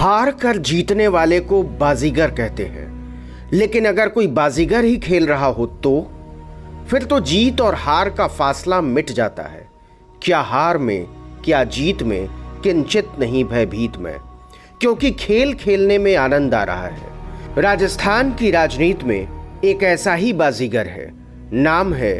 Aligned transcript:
हार 0.00 0.30
कर 0.30 0.56
जीतने 0.56 1.08
वाले 1.08 1.40
को 1.40 1.62
बाजीगर 1.62 2.30
कहते 2.30 2.64
हैं। 2.64 3.50
लेकिन 3.52 3.84
अगर 3.84 4.08
कोई 4.08 4.26
बाजीगर 4.26 4.84
ही 4.84 4.96
खेल 4.96 5.26
रहा 5.26 5.46
हो 5.46 5.66
तो? 5.66 6.00
फिर 6.90 7.02
तो 7.02 7.20
जीत 7.20 7.60
और 7.60 7.74
हार 7.74 8.10
का 8.10 8.26
फासला 8.26 8.80
मिट 8.80 9.10
जाता 9.10 9.42
है। 9.42 9.68
क्या 10.22 10.40
हार 10.40 10.78
में, 10.78 11.06
क्या 11.44 11.64
जीत 11.64 12.02
में 12.02 12.28
किंचित 12.62 13.08
नहीं 13.20 13.44
भयभीत 13.44 13.96
में? 13.96 14.16
क्योंकि 14.80 15.10
खेल 15.10 15.54
खेलने 15.54 15.98
में 15.98 16.16
आनंद 16.16 16.54
आ 16.54 16.64
रहा 16.64 16.86
है। 16.86 17.60
राजस्थान 17.60 18.34
की 18.34 18.50
राजनीति 18.50 19.06
में 19.06 19.60
एक 19.64 19.82
ऐसा 19.82 20.14
ही 20.14 20.32
बाजीगर 20.32 20.86
है। 20.86 21.10
नाम 21.52 21.94
है 21.94 22.14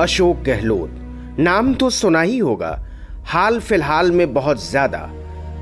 अशोक 0.00 0.36
गहलोत। 0.36 1.36
नाम 1.38 1.74
तो 1.74 1.90
सुना 1.90 2.20
ही 2.20 2.38
होगा। 2.38 2.86
हाल 3.26 3.60
फ़िलहाल 3.60 4.12
में 4.12 4.34
बहुत 4.34 4.70
ज़्यादा। 4.70 5.10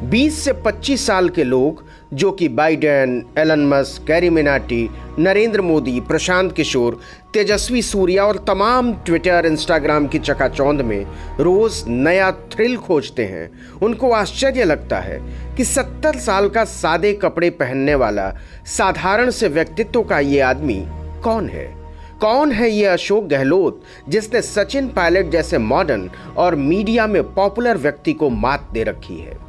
20 0.03 0.45
से 0.45 0.53
25 0.53 1.07
साल 1.07 1.29
के 1.29 1.45
लोग, 1.45 1.85
जो 2.15 2.33
कि 2.33 2.49
Biden, 2.49 3.27
Elon 3.39 3.67
Musk, 3.67 4.07
Carry 4.07 4.31
Minati, 4.31 4.91
Narendra 5.19 5.61
Modi, 5.61 6.01
Prashant 6.01 6.53
Kishor, 6.53 7.01
Tejasvi 7.35 7.83
Surya 7.83 8.25
और 8.25 8.37
तमाम 8.37 8.95
ट्विटर, 8.95 9.47
इंस्टाग्राम 9.47 10.07
की 10.07 10.19
चकाचौंध 10.19 10.81
में 10.81 11.07
रोज 11.41 11.85
नया 11.89 12.33
थ्रिल 12.33 12.77
खोजते 12.77 13.25
हैं। 13.25 13.51
उनको 13.83 14.11
आश्चर्य 14.11 14.65
लगता 14.65 14.99
है 14.99 15.23
कि 15.57 15.65
70 15.65 16.19
साल 16.19 16.49
का 16.49 16.65
सादे 16.65 17.13
कपड़े 17.13 17.51
पहनने 17.51 17.95
वाला, 17.95 18.35
साधारण 18.67 19.31
से 19.31 19.49
व्यक्तित्व 19.49 20.03
का 20.03 20.19
ये 20.19 20.41
आदमी 20.41 20.87
कौन 21.23 21.49
है? 21.49 21.75
कौन 22.21 22.53
है 22.53 22.71
ये 22.71 22.85
अशोक 22.85 23.25
गहलोत, 23.25 23.83
जिसने 24.09 24.43
सचिन 24.43 24.89
पायलट 24.89 25.31
जैसे 25.31 25.59
मॉडर्न 25.59 26.11
और 26.37 26.55
मीडिया 26.55 27.07
में 27.07 27.35
पॉपुलर 27.35 27.77
व्यक्ति 27.77 28.13
को 28.13 28.31
मात 28.31 28.69
दे 28.73 28.85
रखी 28.85 29.19
है? 29.19 29.44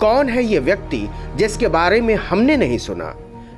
कौन 0.00 0.28
है 0.28 0.44
ये 0.44 0.58
व्यक्ति 0.58 1.08
जिसके 1.36 1.68
बारे 1.68 2.00
में 2.00 2.14
हमने 2.14 2.56
नहीं 2.56 2.78
सुना? 2.78 3.16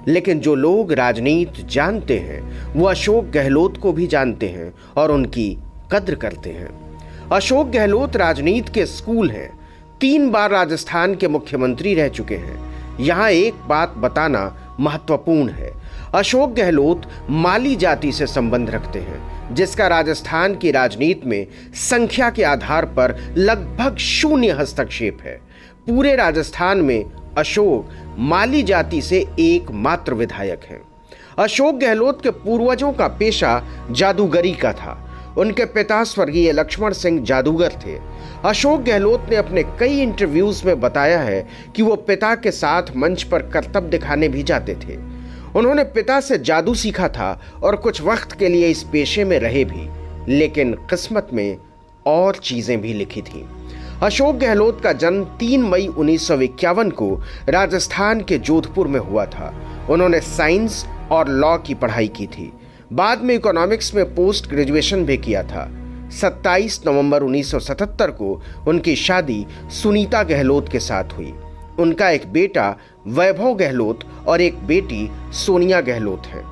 लेकिन 0.08 0.40
जो 0.40 0.54
लोग 0.54 0.92
राजनीति 0.92 1.62
जानते 1.62 2.18
हैं, 2.18 2.72
वो 2.74 2.86
अशोक 2.86 3.24
गहलोत 3.24 3.76
को 3.76 3.92
भी 3.92 4.06
जानते 4.06 4.48
हैं 4.48 4.74
और 4.96 5.10
उनकी 5.10 5.58
कद्र 5.92 6.14
करते 6.14 6.50
हैं। 6.50 6.98
अशोक 7.32 7.68
गहलोत 7.68 8.16
राजनीति 8.16 8.72
के 8.72 8.86
स्कूल 8.86 9.30
हैं। 9.30 9.58
तीन 10.00 10.30
बार 10.30 10.50
राजस्थान 10.50 11.14
के 11.14 11.28
मुख्यमंत्री 11.28 11.94
रह 11.94 12.08
चुके 12.08 12.36
हैं। 12.36 12.68
यहाँ 13.00 13.30
एक 13.30 13.54
बात 13.68 13.94
बताना 13.98 14.76
महत्वपूर्ण 14.80 15.48
है। 15.48 15.72
अशोक 16.14 16.52
गहलोत 16.52 17.02
माली 17.30 17.76
जाति 17.76 18.12
से 18.12 18.26
संबंध 18.26 18.70
रखते 18.70 18.98
हैं। 18.98 19.37
जिसका 19.52 19.88
राजस्थान 19.88 20.54
की 20.54 20.70
राजनीति 20.70 21.28
में 21.28 21.46
संख्या 21.74 22.30
के 22.30 22.42
आधार 22.42 22.84
पर 22.84 23.34
लगभग 23.36 23.96
शून्य 23.96 24.50
हस्तक्षेप 24.50 25.18
है। 25.22 25.40
पूरे 25.86 26.16
राजस्थान 26.16 26.78
में 26.78 27.04
अशोक 27.38 27.90
माली 28.18 28.62
जाति 28.62 29.02
से 29.02 29.26
एकमात्र 29.40 30.14
विधायक 30.14 30.60
हैं। 30.64 30.80
अशोक 31.38 31.74
गहलोत 31.74 32.22
के 32.22 32.30
पूर्वजों 32.30 32.92
का 32.92 33.08
पेशा 33.08 33.64
जादूगरी 33.90 34.52
का 34.52 34.72
था। 34.72 35.04
उनके 35.38 35.64
पिता 35.64 36.04
स्वर्गीय 36.04 36.52
लक्ष्मण 36.52 36.92
सिंह 36.92 37.24
जादूगर 37.24 37.68
थे। 37.68 37.98
अशोक 38.44 38.80
गहलोत 38.80 39.26
ने 39.30 39.36
अपने 39.36 39.62
कई 39.62 40.00
इंटरव्यूज़ 40.00 40.66
में 40.66 40.80
बताया 40.80 41.20
है 41.20 41.48
कि 41.76 41.82
वो 41.82 41.96
पिता 41.96 42.34
के 42.34 42.50
साथ 42.50 42.82
मंच 42.96 43.22
पर 43.22 43.42
करतब 43.42 43.82
दिखाने 43.82 44.28
भी 44.28 44.42
जाते 44.42 44.74
थे। 44.74 45.17
उन्होंने 45.56 45.84
पिता 45.84 46.20
से 46.20 46.38
जादू 46.38 46.74
सीखा 46.74 47.08
था 47.08 47.30
और 47.64 47.76
कुछ 47.76 48.00
वक्त 48.02 48.32
के 48.32 48.48
लिए 48.48 48.68
इस 48.68 48.82
पेशे 48.82 49.24
में 49.24 49.38
रहे 49.38 49.64
भी, 49.64 49.88
लेकिन 50.28 50.72
किस्मत 50.90 51.28
में 51.32 51.58
और 52.06 52.36
चीज़ें 52.36 52.80
भी 52.80 52.92
लिखी 52.92 53.22
थीं। 53.22 53.44
अशोक 54.02 54.36
गहलोत 54.36 54.80
का 54.80 54.92
जन्म 54.92 55.24
3 55.38 55.62
मई 55.62 55.86
उन्नीस 55.88 56.26
सौ 56.28 56.40
इक्यावन 56.40 56.90
को 56.90 57.14
राजस्थान 57.48 58.20
के 58.20 58.38
जोधपुर 58.38 58.88
में 58.88 59.00
हुआ 59.00 59.24
था। 59.26 59.52
उन्होंने 59.90 60.20
साइंस 60.20 60.84
और 61.10 61.28
लॉ 61.28 61.56
की 61.56 61.74
पढ़ाई 61.74 62.08
की 62.08 62.26
थी। 62.26 62.52
बाद 62.92 63.22
में 63.22 63.34
इकोनॉमिक्स 63.34 63.94
में 63.94 64.04
पोस्ट 64.14 64.48
ग्रेजुएशन 64.50 65.04
भी 65.04 65.16
किया 65.16 65.42
था। 65.42 65.68
27 66.12 66.80
नवंबर 66.86 67.22
1977 67.22 68.10
को 68.10 68.40
उनकी 68.68 68.96
शादी 68.96 69.44
सुनीता 69.72 70.22
गहलोत 70.22 70.68
के 70.68 70.78
साथ 70.80 71.16
हुई। 71.18 71.32
उनका 71.78 72.10
एक 72.10 72.32
बेटा 72.32 72.76
वैभव 73.06 73.54
गहलोत 73.54 74.00
और 74.26 74.40
एक 74.40 74.58
बेटी 74.58 75.10
सोनिया 75.32 75.80
गहलोत 75.80 76.26
है। 76.26 76.42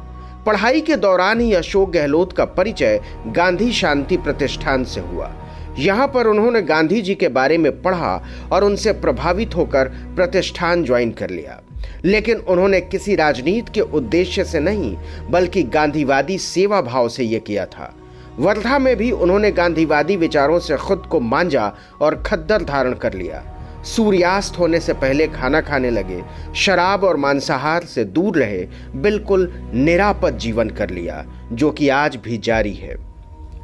पढ़ाई 0.45 0.81
के 0.81 0.97
दौरान 0.97 1.41
ही 1.41 1.53
अशोक 1.53 1.91
गहलोत 1.91 2.33
का 2.33 2.45
परिचय 2.45 3.01
गांधी 3.27 3.73
शांति 3.73 4.17
प्रतिष्ठान 4.17 4.85
से 4.85 5.01
हुआ। 5.01 5.33
यहाँ 5.79 6.09
पर 6.09 6.27
उन्होंने 6.27 6.63
गांधी 6.63 7.03
जी 7.03 7.15
के 7.15 7.29
बारे 7.29 7.59
में 7.59 7.83
पढ़ा 7.83 8.25
और 8.53 8.65
उनसे 8.65 8.93
प्रभावित 8.93 9.57
होकर 9.57 9.85
प्रतिष्ठान 9.89 10.85
ज्वाइन 10.85 11.11
कर 11.11 11.31
लिया। 11.31 11.61
लेकिन 12.05 12.37
उन्होंने 12.37 12.81
किसी 12.81 13.15
राजनीति 13.15 13.73
के 13.75 13.81
उद्देश्य 13.81 14.45
से 14.45 14.61
नहीं, 14.61 14.97
बल्कि 15.31 15.63
गांधीवादी 15.63 16.39
सेवा 16.39 16.81
भाव 16.83 17.09
से 17.09 17.25
यह 17.25 17.39
किया 17.39 17.67
था। 17.67 17.95
वर्धा 18.39 18.79
में 18.79 18.97
भी 18.97 19.11
उन्होंने 19.11 19.51
गांधीवादी 19.51 20.17
विचारों 20.17 20.59
से 20.59 20.77
खुद 20.77 21.03
को 21.11 21.21
मांझा 21.21 21.75
और 22.01 22.23
खद्दर 22.27 22.63
धारण 22.63 22.93
कर 22.93 23.13
लिया। 23.15 23.56
सूर्यास्त 23.87 24.59
होने 24.59 24.81
से 24.81 24.93
पहले 24.93 25.27
खाना 25.29 25.61
खाने 25.61 25.91
लगे, 25.91 26.23
शराब 26.55 27.05
और 27.05 27.17
मांसाहार 27.17 27.85
से 27.85 28.05
दूर 28.05 28.39
रहे, 28.39 28.67
बिल्कुल 28.97 29.51
निरापद 29.75 30.39
जीवन 30.39 30.71
कर 30.71 30.91
लिया, 30.91 31.25
जो 31.53 31.71
कि 31.71 31.89
आज 31.89 32.17
भी 32.17 32.39
जारी 32.39 32.75
है। 32.75 32.97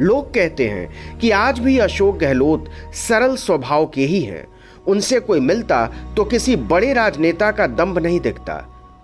लोग 0.01 0.33
कहते 0.35 0.69
हैं 0.69 1.19
कि 1.19 1.31
आज 1.31 1.59
भी 1.59 1.79
अशोक 1.79 2.19
गहलोत 2.19 2.71
सरल 2.95 3.37
स्वभाव 3.37 3.87
के 3.87 4.05
ही 4.05 4.21
हैं। 4.21 4.47
उनसे 4.87 5.19
कोई 5.21 5.41
मिलता 5.41 5.85
तो 6.17 6.25
किसी 6.25 6.57
बड़े 6.57 6.93
राजनेता 6.93 7.51
का 7.51 7.67
दम्भ 7.67 7.99
नहीं 7.99 8.21
दिखता। 8.21 8.57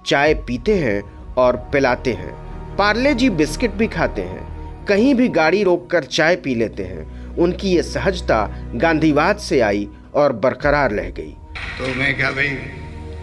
चाय 0.06 0.34
पीते 0.46 0.74
हैं 0.74 1.02
और 1.34 1.56
पिलाते 1.72 2.12
हैं। 2.12 2.32
पार्ले 2.76 3.14
जी 3.14 3.30
बिस्किट 3.30 3.72
भी 3.72 3.86
खाते 3.86 4.22
हैं। 4.22 4.86
कहीं 4.86 5.14
भी 5.14 5.28
गाड़ी 5.28 5.62
रोककर 5.62 6.04
चाय 6.04 6.36
पी 6.36 6.54
लेते 6.54 6.84
हैं। 6.84 7.36
उनकी 7.36 7.70
ये 7.70 7.82
सहजता 7.82 8.48
गांधीवाद 8.74 9.36
से 9.36 9.60
आई 9.60 9.88
और 10.18 10.32
बरकरार 10.42 10.90
रह 10.92 11.08
गई। 11.18 11.32
तो 11.78 11.94
मैं 11.94 12.14
क्या 12.16 12.30
भाई, 12.32 12.48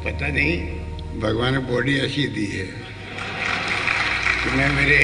पता 0.06 0.28
नहीं, 0.29 0.53
भगवान 1.22 1.53
ने 1.53 1.59
बॉडी 1.67 1.97
ऐसी 2.00 2.28
दी 2.29 2.45
है 2.47 2.66
कि 4.38 4.57
मैं 4.57 4.69
मेरे 4.75 4.97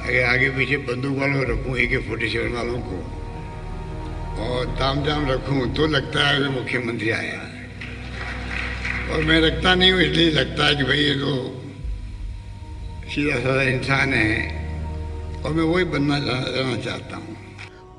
अगर 0.00 0.24
आगे 0.24 0.48
पीछे 0.50 0.76
बंदूक 0.88 1.18
वालों 1.18 1.44
रखूँ 1.50 1.76
ए 1.78 1.86
के 1.86 1.98
फोर्टी 2.08 2.28
सेवन 2.28 2.52
वालों 2.54 2.78
को। 2.82 2.96
और 4.38 4.66
दाम 4.78 5.02
जाम 5.04 5.30
रखूँ 5.30 5.72
तो 5.74 5.86
लगता 5.88 6.26
है 6.28 6.38
कि 6.38 6.48
मुख्यमंत्री 6.50 7.10
आया 7.12 7.40
और 9.08 9.24
मैं 9.24 9.40
रखता 9.40 9.74
नहीं 9.74 9.92
हूँ, 9.92 10.00
इसलिए 10.00 10.30
लगता 10.32 10.66
है 10.66 10.74
कि 10.74 10.84
भाई 10.84 10.98
ये 10.98 11.14
तो 11.14 11.32
सीधा 13.10 13.36
साधा 13.40 13.62
इंसान 13.70 14.14
है। 14.14 14.32
और 15.38 15.52
मैं 15.52 15.64
वही 15.64 15.84
बनना 15.86 16.16
रहना 16.18 16.76
चाहता 16.84 17.16
हूँ। 17.16 17.36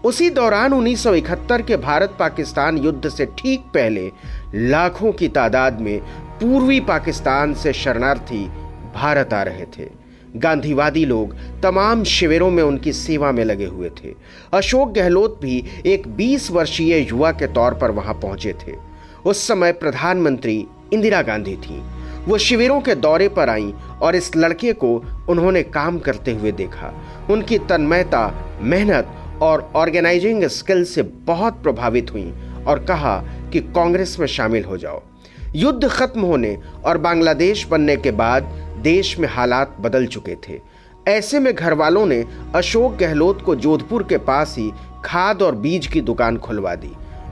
उसी 0.05 0.29
दौरान 0.29 0.73
1971 0.73 1.61
के 1.61 1.77
भारत 1.77 2.15
पाकिस्तान 2.19 2.77
युद्ध 2.77 3.09
से 3.09 3.25
ठीक 3.25 3.59
पहले 3.59 4.11
लाखों 4.55 5.11
की 5.11 5.27
तादाद 5.27 5.81
में 5.81 5.99
पूर्वी 6.41 6.79
पाकिस्तान 6.79 7.53
से 7.53 7.73
शरणार्थी 7.73 8.45
भारत 8.95 9.33
आ 9.33 9.43
रहे 9.43 9.65
थे। 9.65 9.89
गांधीवादी 10.35 11.05
लोग 11.05 11.35
तमाम 11.63 12.03
शिविरों 12.03 12.49
में 12.51 12.63
उनकी 12.63 12.93
सेवा 12.93 13.31
में 13.31 13.43
लगे 13.43 13.65
हुए 13.65 13.89
थे। 13.89 14.13
अशोक 14.53 14.91
गहलोत 14.91 15.39
भी 15.41 15.63
एक 15.85 16.07
20 16.07 16.51
वर्षीय 16.51 16.97
युवा 16.97 17.31
के 17.31 17.47
तौर 17.47 17.73
पर 17.73 17.91
वहाँ 17.91 18.13
पहुँचे 18.13 18.53
थे। 18.53 18.75
उस 19.25 19.47
समय 19.47 19.71
प्रधानमंत्री 19.71 20.67
इंदिरा 20.93 21.21
गांधी 21.21 21.55
थी। 21.55 21.83
वो 22.27 22.37
शिविरों 22.37 22.81
के 22.81 22.95
दौरे 22.95 23.29
पर 23.29 23.49
आई 23.49 23.73
और 24.01 24.15
इस 24.15 24.35
लड़के 24.35 24.73
को 24.73 25.03
उन्होंने 25.29 25.63
काम 25.63 25.99
करते 25.99 26.31
हुए 26.33 26.51
देखा। 26.51 26.93
उनकी 27.29 27.57
तन्मयता, 27.57 28.45
मेहनत 28.61 29.15
और 29.41 29.71
ऑर्गेनाइजिंग 29.75 30.43
स्किल 30.43 30.83
से 30.85 31.01
बहुत 31.01 31.61
प्रभावित 31.63 32.11
हुई 32.13 32.33
और 32.67 32.83
कहा 32.85 33.17
कि 33.53 33.59
कांग्रेस 33.59 34.17
में 34.19 34.27
शामिल 34.27 34.63
हो 34.63 34.77
जाओ। 34.77 35.01
युद्ध 35.55 35.87
खत्म 35.87 36.21
होने 36.21 36.57
और 36.85 36.97
बांग्लादेश 36.97 37.65
बनने 37.67 37.95
के 37.97 38.11
बाद 38.11 38.43
देश 38.83 39.17
में 39.19 39.27
हालात 39.27 39.75
बदल 39.79 40.05
चुके 40.05 40.35
थे। 40.47 40.59
ऐसे 41.07 41.39
में 41.39 41.53
घर 41.55 41.73
वालों 41.73 42.05
ने 42.05 42.23
अशोक 42.55 42.97
गहलोत 42.97 43.41
को 43.41 43.55
जोधपुर 43.55 44.03
के 44.03 44.17
पास 44.17 44.55
ही 44.57 44.71
खाद 45.05 45.41
और 45.41 45.55
बीज 45.55 45.87
की 45.87 46.01
दुकान 46.01 46.37
खुलवा 46.37 46.75
दी। 46.75 46.91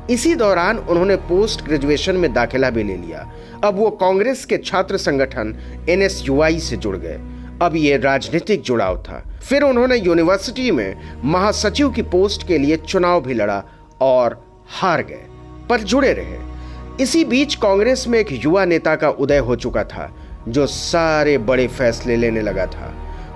इसी 0.09 0.35
दौरान 0.35 0.77
उन्होंने 0.77 1.15
पोस्ट 1.15 1.63
ग्रेजुएशन 1.65 2.15
में 2.15 2.33
दाखिला 2.33 2.69
भी 2.69 2.83
ले 2.83 2.95
लिया। 2.97 3.31
अब 3.63 3.75
वो 3.75 3.89
कांग्रेस 3.89 4.45
के 4.45 4.57
छात्र 4.57 4.97
संगठन 4.97 5.55
एनएसयूआई 5.89 6.59
से 6.59 6.77
जुड़ 6.77 6.97
गए। 6.97 7.17
अब 7.61 7.75
ये 7.75 7.97
राजनीतिक 7.97 8.61
जुड़ाव 8.61 8.97
था। 9.03 9.21
फिर 9.43 9.63
उन्होंने 9.63 9.95
यूनिवर्सिटी 9.95 10.71
में 10.71 11.21
महासचिव 11.23 11.89
की 11.89 12.01
पोस्ट 12.01 12.47
के 12.47 12.57
लिए 12.57 12.77
चुनाव 12.77 13.21
भी 13.21 13.33
लड़ा 13.33 13.63
और 14.01 14.41
हार 14.69 15.01
गए, 15.01 15.25
पर 15.69 15.79
जुड़े 15.79 16.13
रहे। 16.13 17.03
इसी 17.03 17.23
बीच 17.25 17.55
कांग्रेस 17.55 18.05
में 18.07 18.19
एक 18.19 18.27
युवा 18.31 18.65
नेता 18.65 18.95
का 18.95 19.09
उदय 19.09 19.37
हो 19.37 19.55
चुका 19.55 19.83
था, 19.83 20.11
जो 20.47 20.67
सारे 20.67 21.37
बड़े 21.37 21.67
फैसले 21.67 22.15
लेने 22.15 22.41
लगा 22.41 22.65
था। 22.65 22.93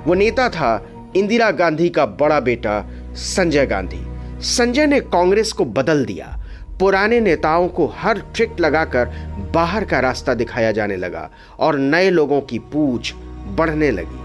वो 0.07 0.13
नेता 0.13 0.49
था 0.49 0.85
इंदिरा 1.15 1.51
गांधी 1.51 1.89
का 1.89 2.05
बड़ा 2.05 2.39
बेटा 2.39 2.85
संजय 3.15 3.65
गांधी। 3.65 4.03
संजय 4.41 4.85
ने 4.85 4.99
कांग्रेस 4.99 5.51
को 5.51 5.65
बदल 5.65 6.05
दिया। 6.05 6.37
पुराने 6.79 7.19
नेताओं 7.19 7.67
को 7.67 7.85
हर 7.95 8.19
ट्रिक 8.35 8.59
लगाकर 8.59 9.09
बाहर 9.53 9.85
का 9.85 9.99
रास्ता 9.99 10.33
दिखाया 10.33 10.71
जाने 10.71 10.95
लगा 10.95 11.29
और 11.59 11.77
नए 11.77 12.09
लोगों 12.09 12.41
की 12.41 12.59
पूछ 12.59 13.13
बढ़ने 13.47 13.91
लगी। 13.91 14.21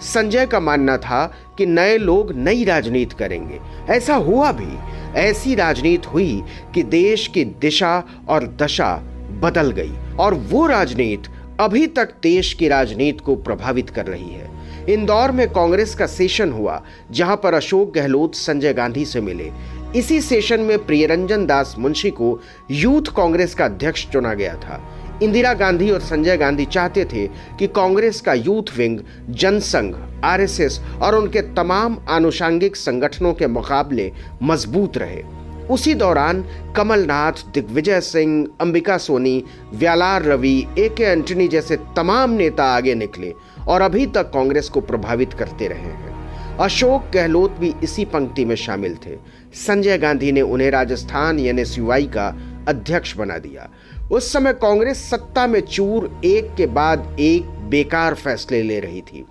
संजय 0.00 0.46
का 0.46 0.60
मानना 0.60 0.96
था 0.96 1.34
कि 1.58 1.66
नए 1.66 1.98
लोग 1.98 2.32
नई 2.34 2.64
राजनीति 2.64 3.16
करेंगे। 3.18 3.60
ऐसा 3.90 4.14
हुआ 4.14 4.52
भी। 4.52 5.00
ऐसी 5.20 5.54
राजनीति 5.54 6.08
हुई 6.08 6.42
कि 6.74 6.82
देश 6.82 7.26
की 7.26 7.44
दिशा 7.44 8.04
और 8.28 8.56
दशा 8.62 8.96
बदल 9.40 9.70
गई 9.70 9.92
और 10.20 10.34
वो 10.34 10.66
राजनीति 10.66 11.30
अभी 11.60 11.86
तक 11.86 12.14
देश 12.22 12.52
की 12.52 12.68
राजनीति 12.68 13.24
को 13.24 13.36
प्रभावित 13.36 13.90
कर 13.90 14.06
रही 14.06 14.30
है। 14.30 14.50
इंदौर 14.88 15.30
में 15.30 15.50
कांग्रेस 15.50 15.94
का 15.94 16.06
सेशन 16.06 16.52
हुआ, 16.52 16.82
जहाँ 17.10 17.36
पर 17.36 17.54
अशोक 17.54 17.94
गहलोत, 17.94 18.34
संजय 18.34 18.72
गांधी 18.72 19.04
से 19.04 19.20
मिले। 19.20 19.50
इसी 19.96 20.20
सेशन 20.20 20.60
में 20.60 20.84
प्रियरंजन 20.86 21.46
दास 21.46 21.76
मुंशी 21.78 22.10
को 22.10 22.40
यूथ 22.70 23.02
कांग्रेस 23.16 23.54
का 23.54 23.64
अध्यक्ष 23.64 24.08
चुना 24.08 24.34
गया 24.34 24.54
था। 24.54 24.99
इंदिरा 25.22 25.52
गांधी 25.54 25.90
और 25.90 26.00
संजय 26.00 26.36
गांधी 26.36 26.64
चाहते 26.64 27.04
थे 27.04 27.26
कि 27.58 27.66
कांग्रेस 27.66 28.20
का 28.20 28.34
यूथ 28.34 28.76
विंग, 28.76 29.00
जनसंघ, 29.30 29.94
आरएसएस 30.24 30.80
और 31.02 31.14
उनके 31.14 31.40
तमाम 31.40 31.98
आनुषांगिक 32.08 32.76
संगठनों 32.76 33.34
के 33.34 33.46
मुकाबले 33.46 34.12
मज़बूत 34.42 34.98
रहे। 34.98 35.22
उसी 35.70 35.94
दौरान 35.94 36.44
कमलनाथ, 36.76 37.32
दिग्विजय 37.32 38.00
सिंह, 38.00 38.48
अंबिका 38.60 38.98
सोनी, 38.98 39.44
व्यालार 39.74 40.22
रवि 40.22 40.66
ए 40.78 40.88
के 40.88 41.04
एंटनी 41.04 41.48
जैसे 41.48 41.76
तमाम 41.96 42.30
नेता 42.30 42.64
आगे 42.64 42.94
निकले 42.94 43.32
और 43.68 43.82
अभी 43.82 44.06
तक 44.06 44.22
कांग्रेस 44.22 44.68
को 44.68 44.80
प्रभावित 44.80 45.32
करते 45.32 45.68
रहे 45.68 45.78
हैं। 45.80 46.58
अशोक 46.58 47.10
गहलोत 47.14 47.52
भी 47.52 47.74
इसी 47.82 48.04
पंक्ति 48.04 48.44
में 48.44 48.56
शामिल 48.56 48.96
थे। 49.06 49.16
संजय 49.54 49.98
गांधी 49.98 50.32
ने 50.32 50.40
उन्हें 50.40 50.70
राजस्थान 50.70 51.38
एनएसयूआई 51.38 52.06
का 52.06 52.26
अध्यक्ष 52.68 53.16
बना 53.16 53.38
दिया। 53.38 53.70
उस 54.10 54.32
समय 54.32 54.52
कांग्रेस 54.52 55.10
सत्ता 55.10 55.46
में 55.46 55.60
चूर 55.60 56.20
एक 56.24 56.54
के 56.54 56.66
बाद 56.66 57.16
एक 57.20 57.42
बेकार 57.42 58.14
फैसले 58.14 58.62
ले 58.62 58.80
रही 58.80 59.00
थी। 59.00 59.24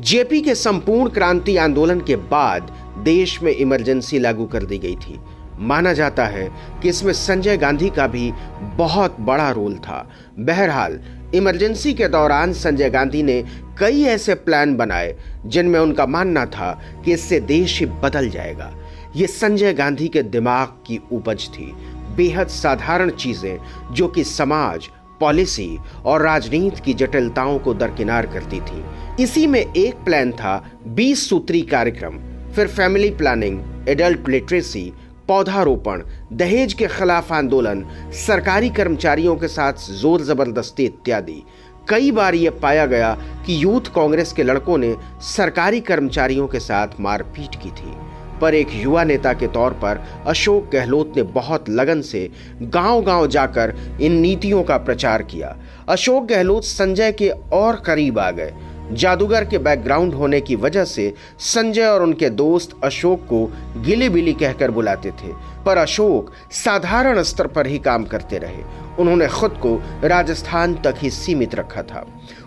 जेपी 0.00 0.40
के 0.40 0.54
संपूर्ण 0.54 1.10
क्रांति 1.10 1.56
आंदोलन 1.56 2.00
के 2.00 2.16
बाद 2.16 2.72
देश 3.04 3.42
में 3.42 3.52
इमरजेंसी 3.52 4.18
लागू 4.18 4.46
कर 4.46 4.64
दी 4.64 4.78
गई 4.78 4.96
थी। 4.96 5.20
माना 5.58 5.92
जाता 5.92 6.24
है 6.24 6.50
कि 6.82 6.88
इसमें 6.88 7.12
संजय 7.12 7.56
गांधी 7.56 7.90
का 7.90 8.06
भी 8.06 8.32
बहुत 8.76 9.16
बड़ा 9.20 9.50
रोल 9.50 9.74
था। 9.74 10.10
बहरहाल, 10.38 11.00
इमरजेंसी 11.34 11.94
के 11.94 12.08
दौरान 12.08 12.52
संजय 12.52 12.90
गांधी 12.90 13.22
ने 13.22 13.44
कई 13.78 14.02
ऐसे 14.02 14.34
प्लान 14.34 14.76
बनाए, 14.76 15.16
जिनमें 15.46 15.80
उनका 15.80 16.06
मानना 16.06 16.46
था 16.46 16.72
कि 17.04 17.12
इससे 17.12 17.40
देश 17.40 17.80
ही 17.80 17.86
बदल 17.86 18.28
जाएगा। 18.28 18.74
ये 19.16 19.26
संजय 19.26 19.72
गांधी 19.72 20.08
के 20.08 20.22
दिमाग 20.22 20.68
की 20.86 21.00
उपज 21.12 21.48
थी। 21.48 21.74
बेहद 22.16 22.48
साधारण 22.48 23.10
चीज़ें 23.10 23.58
जो 23.92 24.08
कि 24.08 24.24
समाज, 24.24 24.88
पॉलिसी 25.20 25.78
और 26.04 26.22
राजनीति 26.22 26.80
की 26.84 26.94
जटिलताओं 26.94 27.58
को 27.58 27.74
दरकिनार 27.74 28.26
करती 28.26 28.60
थी। 28.60 28.84
इसी 29.22 29.46
में 29.46 29.60
एक 29.60 30.04
प्लान 30.04 30.32
था 30.32 30.62
20 30.88 31.28
सूत्री 31.28 31.62
कार्यक्रम, 31.62 32.18
फिर 32.54 32.68
फैमिली 32.68 33.10
प्लानिंग 33.10 33.88
एडल्ट 33.88 34.28
लिटरेसी 34.28 34.92
पौधारोपण, 35.28 36.02
दहेज 36.32 36.72
के 36.72 36.86
खिलाफ 36.86 37.32
आंदोलन, 37.32 37.84
सरकारी 38.26 38.70
कर्मचारियों 38.70 39.36
के 39.36 39.48
साथ 39.48 39.90
ज़ोर 39.92 40.22
ज़बरदस्ती 40.22 40.84
इत्यादि। 40.84 41.42
कई 41.88 42.10
बार 42.10 42.34
यह 42.34 42.58
पाया 42.62 42.84
गया 42.86 43.12
कि 43.46 43.62
यूथ 43.62 43.92
कांग्रेस 43.94 44.32
के 44.32 44.42
लड़कों 44.42 44.76
ने 44.78 44.94
सरकारी 45.20 45.80
कर्मचारियों 45.80 46.46
के 46.48 46.60
साथ 46.60 47.00
मारपीट 47.00 47.54
की 47.54 47.70
थी। 47.70 47.96
पर 48.40 48.54
एक 48.54 48.68
युवा 48.72 49.04
नेता 49.04 49.32
के 49.32 49.46
तौर 49.46 49.72
पर 49.72 50.04
अशोक 50.26 50.70
गहलोत 50.72 51.12
ने 51.16 51.22
बहुत 51.22 51.68
लगन 51.68 52.00
से 52.00 52.30
गांव-गांव 52.62 53.26
जाकर 53.26 53.74
इन 54.00 54.12
नीतियों 54.12 54.62
का 54.62 54.76
प्रचार 54.76 55.22
किया। 55.22 55.56
अशोक 55.88 56.26
गहलोत 56.26 56.64
संजय 56.64 57.12
के 57.12 57.28
और 57.28 57.76
करीब 57.76 58.18
आ 58.18 58.30
गए। 58.30 58.54
जादूगर 58.92 59.44
के 59.44 59.58
बैकग्राउंड 59.58 60.14
होने 60.14 60.40
की 60.40 60.56
वजह 60.56 60.84
से 60.84 61.12
संजय 61.38 61.86
और 61.86 62.02
उनके 62.02 62.30
दोस्त 62.30 62.74
अशोक 62.84 63.20
को 63.20 63.44
गिली 63.76 64.08
बिली 64.08 64.32
कहकर 64.32 64.70
बुलाते 64.70 65.10
थे। 65.10 65.53
पर 65.66 65.76
अशोक 65.76 66.32
साधारण 66.52 67.22
स्तर 67.22 67.46
पर 67.46 67.66
ही 67.66 67.78
काम 67.78 68.04
करते 68.04 68.38
रहे। 68.38 68.62
उन्होंने 68.98 69.26
खुद 69.26 69.50
को 69.50 69.76
राजस्थान 70.04 70.74
तक 70.74 70.94
ही 70.98 71.10
सीमित 71.10 71.54
रखा 71.54 71.82
था। 71.82 72.04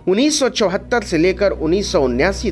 1974 0.07 1.03
से 1.03 1.17
लेकर 1.17 1.51
उन्नीस 1.51 1.95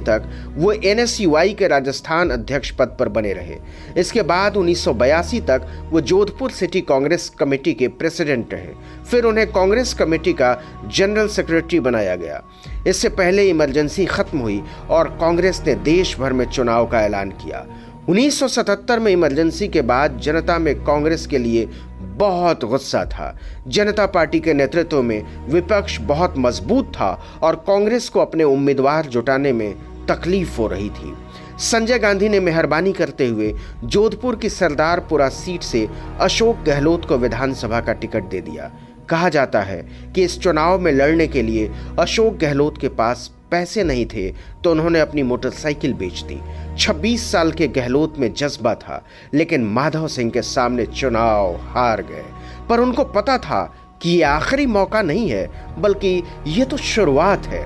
तक 0.07 0.53
वो 0.55 0.71
एन 0.71 1.05
के 1.53 1.67
राजस्थान 1.67 2.29
अध्यक्ष 2.29 2.71
पद 2.71 2.97
पर 2.99 3.09
बने 3.09 3.33
रहे। 3.33 3.55
इसके 3.97 4.21
बाद 4.21 4.57
उन्नीस 4.57 4.87
तक 4.87 5.89
वो 5.91 6.01
जोधपुर 6.01 6.51
सिटी 6.51 6.81
कांग्रेस 6.81 7.29
कमेटी 7.29 7.73
के 7.73 7.87
प्रेसिडेंट 7.87 8.53
रहे। 8.53 8.73
फिर 9.11 9.23
उन्हें 9.23 9.47
कांग्रेस 9.51 9.93
कमेटी 9.93 10.33
का 10.33 10.61
जनरल 10.87 11.27
सेक्रेटरी 11.27 11.79
बनाया 11.79 12.15
गया। 12.15 12.43
इससे 12.87 13.09
पहले 13.09 13.49
इमरजेंसी 13.49 14.05
खत्म 14.05 14.39
हुई 14.39 14.61
और 14.89 15.07
कांग्रेस 15.07 15.63
ने 15.67 15.75
देश 15.75 16.19
भर 16.19 16.33
में 16.33 16.45
चुनाव 16.45 16.87
का 16.87 17.01
ऐलान 17.01 17.29
किया। 17.31 17.65
1977 18.09 18.99
में 18.99 19.11
इमरजेंसी 19.11 19.67
के 19.67 19.81
बाद 19.81 20.19
जनता 20.19 20.57
में 20.59 20.75
कांग्रेस 20.83 21.27
के 21.27 21.37
लिए 21.37 21.65
बहुत 21.99 22.65
गुस्सा 22.65 23.05
था। 23.05 23.37
जनता 23.67 24.05
पार्टी 24.05 24.39
के 24.39 24.53
नेतृत्व 24.53 25.01
में 25.01 25.47
विपक्ष 25.49 25.99
बहुत 25.99 26.33
मज़बूत 26.37 26.85
था 26.85 27.39
और 27.41 27.55
कांग्रेस 27.55 28.09
को 28.09 28.19
अपने 28.19 28.43
उम्मीदवार 28.43 29.05
जुटाने 29.05 29.53
में 29.53 29.75
तकलीफ़ 30.07 30.57
हो 30.57 30.67
रही 30.67 30.89
थी। 30.89 31.13
संजय 31.59 31.99
गांधी 31.99 32.29
ने 32.29 32.39
मेहरबानी 32.39 32.93
करते 32.93 33.27
हुए 33.27 33.53
जोधपुर 33.83 34.35
की 34.35 34.49
सरदारपुरा 34.49 35.29
सीट 35.29 35.61
से 35.61 35.87
अशोक 36.19 36.63
गहलोत 36.65 37.05
को 37.05 37.17
विधानसभा 37.17 37.79
का 37.81 37.93
टिकट 37.93 38.23
दे 38.23 38.41
दिया। 38.41 38.71
कहा 39.09 39.29
जाता 39.29 39.61
है 39.61 39.81
कि 40.15 40.23
इस 40.23 40.39
चुनाव 40.39 40.79
में 40.79 40.91
लड़ने 40.91 41.27
के 41.27 41.41
लिए 41.41 41.71
अशोक 41.99 42.37
गहलोत 42.37 42.77
के 42.77 42.89
पास 42.89 43.31
पैसे 43.55 43.83
नहीं 43.83 44.05
थे 44.05 44.29
तो 44.63 44.71
उन्होंने 44.71 44.99
अपनी 44.99 45.23
मोटरसाइकिल 45.23 45.93
बेच 45.93 46.21
दी। 46.21 46.39
26 46.77 47.31
साल 47.31 47.51
के 47.51 47.67
गहलोत 47.69 48.19
में 48.19 48.33
जज्बा 48.33 48.73
था, 48.75 49.03
लेकिन 49.33 49.63
माधव 49.65 50.07
सिंह 50.07 50.31
के 50.31 50.41
सामने 50.41 50.85
चुनाव 50.85 51.55
हार 51.69 52.01
गए। 52.01 52.23
पर 52.69 52.79
उनको 52.79 53.03
पता 53.03 53.37
था 53.37 53.63
कि 54.01 54.09
ये 54.09 54.23
आखिरी 54.23 54.65
मौका 54.65 55.01
नहीं 55.01 55.29
है, 55.29 55.49
बल्कि 55.79 56.23
ये 56.47 56.65
तो 56.65 56.77
शुरुआत 56.77 57.45
है। 57.45 57.63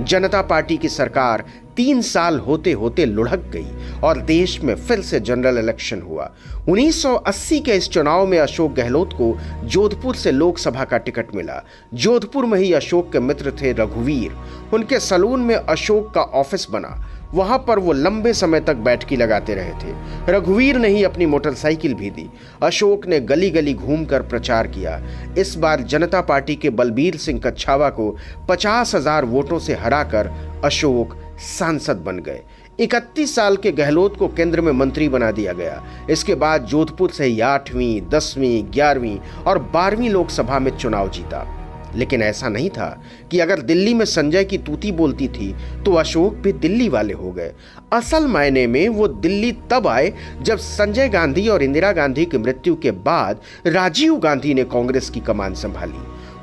जनता 0.00 0.42
पार्टी 0.42 0.76
की 0.76 0.88
सरकार 0.88 1.44
तीन 1.76 2.00
साल 2.02 2.38
होते 2.38 2.72
होते 2.72 3.04
लुढ़क 3.06 3.50
गई 3.52 4.00
और 4.04 4.20
देश 4.22 4.60
में 4.62 4.74
फिर 4.76 5.00
से 5.00 5.20
जनरल 5.20 5.58
इलेक्शन 5.58 6.00
हुआ। 6.00 6.30
1980 6.68 7.60
के 7.60 7.72
इस 7.72 7.88
चुनाव 7.88 8.26
में 8.26 8.38
अशोक 8.38 8.74
गहलोत 8.74 9.12
को 9.12 9.36
जोधपुर 9.64 10.14
से 10.14 10.30
लोकसभा 10.30 10.84
का 10.84 10.98
टिकट 10.98 11.34
मिला। 11.34 11.62
जोधपुर 11.94 12.46
में 12.46 12.58
ही 12.58 12.72
अशोक 12.72 13.12
के 13.12 13.20
मित्र 13.20 13.52
थे 13.62 13.72
रघुवीर। 13.72 14.36
उनके 14.74 15.00
सलून 15.00 15.40
में 15.40 15.54
अशोक 15.54 16.12
का 16.14 16.20
ऑफ़िस 16.20 16.66
बना। 16.70 16.98
वहाँ 17.34 17.58
पर 17.58 17.78
वो 17.78 17.92
लंबे 17.92 18.32
समय 18.32 18.60
तक 18.60 18.76
बैठकी 18.76 19.16
लगाते 19.16 19.54
रहे 19.54 19.72
थे। 19.72 20.32
रघुवीर 20.32 20.76
ने 20.76 20.88
ही 20.88 21.04
अपनी 21.04 21.26
मोटरसाइकिल 21.26 21.94
भी 21.94 22.10
दी। 22.10 22.28
अशोक 22.62 23.06
ने 23.06 23.20
गली 23.20 23.50
गली 23.50 23.74
घूमकर 23.74 24.22
प्रचार 24.22 24.66
किया। 24.66 25.00
इस 25.38 25.54
बार 25.54 25.82
जनता 25.82 26.20
पार्टी 26.20 26.56
के 26.56 26.70
बलबीर 26.70 27.16
सिंह 27.16 27.40
कच्छावा 27.40 27.88
को 27.90 28.16
पचास 28.48 28.94
हज़ार 28.94 29.24
वोटों 29.24 29.58
से 29.58 29.74
हराकर 29.74 30.30
अशोक 30.64 31.16
सांसद 31.42 31.96
बन 31.96 32.18
गए। 32.18 32.40
इकतीस 32.80 33.34
साल 33.34 33.56
के 33.56 33.72
गहलोत 33.72 34.16
को 34.16 34.28
केंद्र 34.28 34.60
में 34.60 34.72
मंत्री 34.72 35.08
बना 35.08 35.30
दिया 35.30 35.52
गया। 35.52 35.82
इसके 36.10 36.34
बाद 36.34 36.64
जोधपुर 36.64 37.10
से 37.10 37.24
ही 37.24 37.40
आठवीं, 37.40 38.00
दसवीं, 38.08 38.62
ग्यारहवीं 38.72 39.18
और 39.46 39.58
बारहवीं 39.74 40.10
लोकसभा 40.10 40.58
में 40.58 40.76
चुनाव 40.76 41.10
जीता। 41.10 41.58
लेकिन 41.96 42.22
ऐसा 42.22 42.48
नहीं 42.48 42.68
था 42.70 42.86
कि 43.30 43.38
अगर 43.38 43.60
दिल्ली 43.60 43.92
में 43.94 44.04
संजय 44.04 44.44
की 44.44 44.58
तूती 44.58 44.92
बोलती 44.92 45.26
थी 45.28 45.54
तो 45.84 45.94
अशोक 45.94 46.34
भी 46.34 46.52
दिल्ली 46.52 46.88
वाले 46.88 47.14
हो 47.14 47.32
गए। 47.32 47.52
असल 47.92 48.26
मायने 48.26 48.66
में 48.66 48.88
वो 48.88 49.08
दिल्ली 49.08 49.52
तब 49.70 49.86
आए 49.86 50.12
जब 50.42 50.58
संजय 50.58 51.08
गांधी 51.08 51.46
और 51.48 51.62
इंदिरा 51.62 51.92
गांधी 51.92 52.24
की 52.24 52.38
मृत्यु 52.38 52.74
के 52.74 52.90
बाद 52.90 53.40
राजीव 53.66 54.16
गांधी 54.16 54.54
ने 54.54 54.64
कांग्रेस 54.64 55.10
की 55.10 55.20
कमान 55.20 55.54
संभाली। 55.54 55.98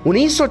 उन्नीस 0.07 0.41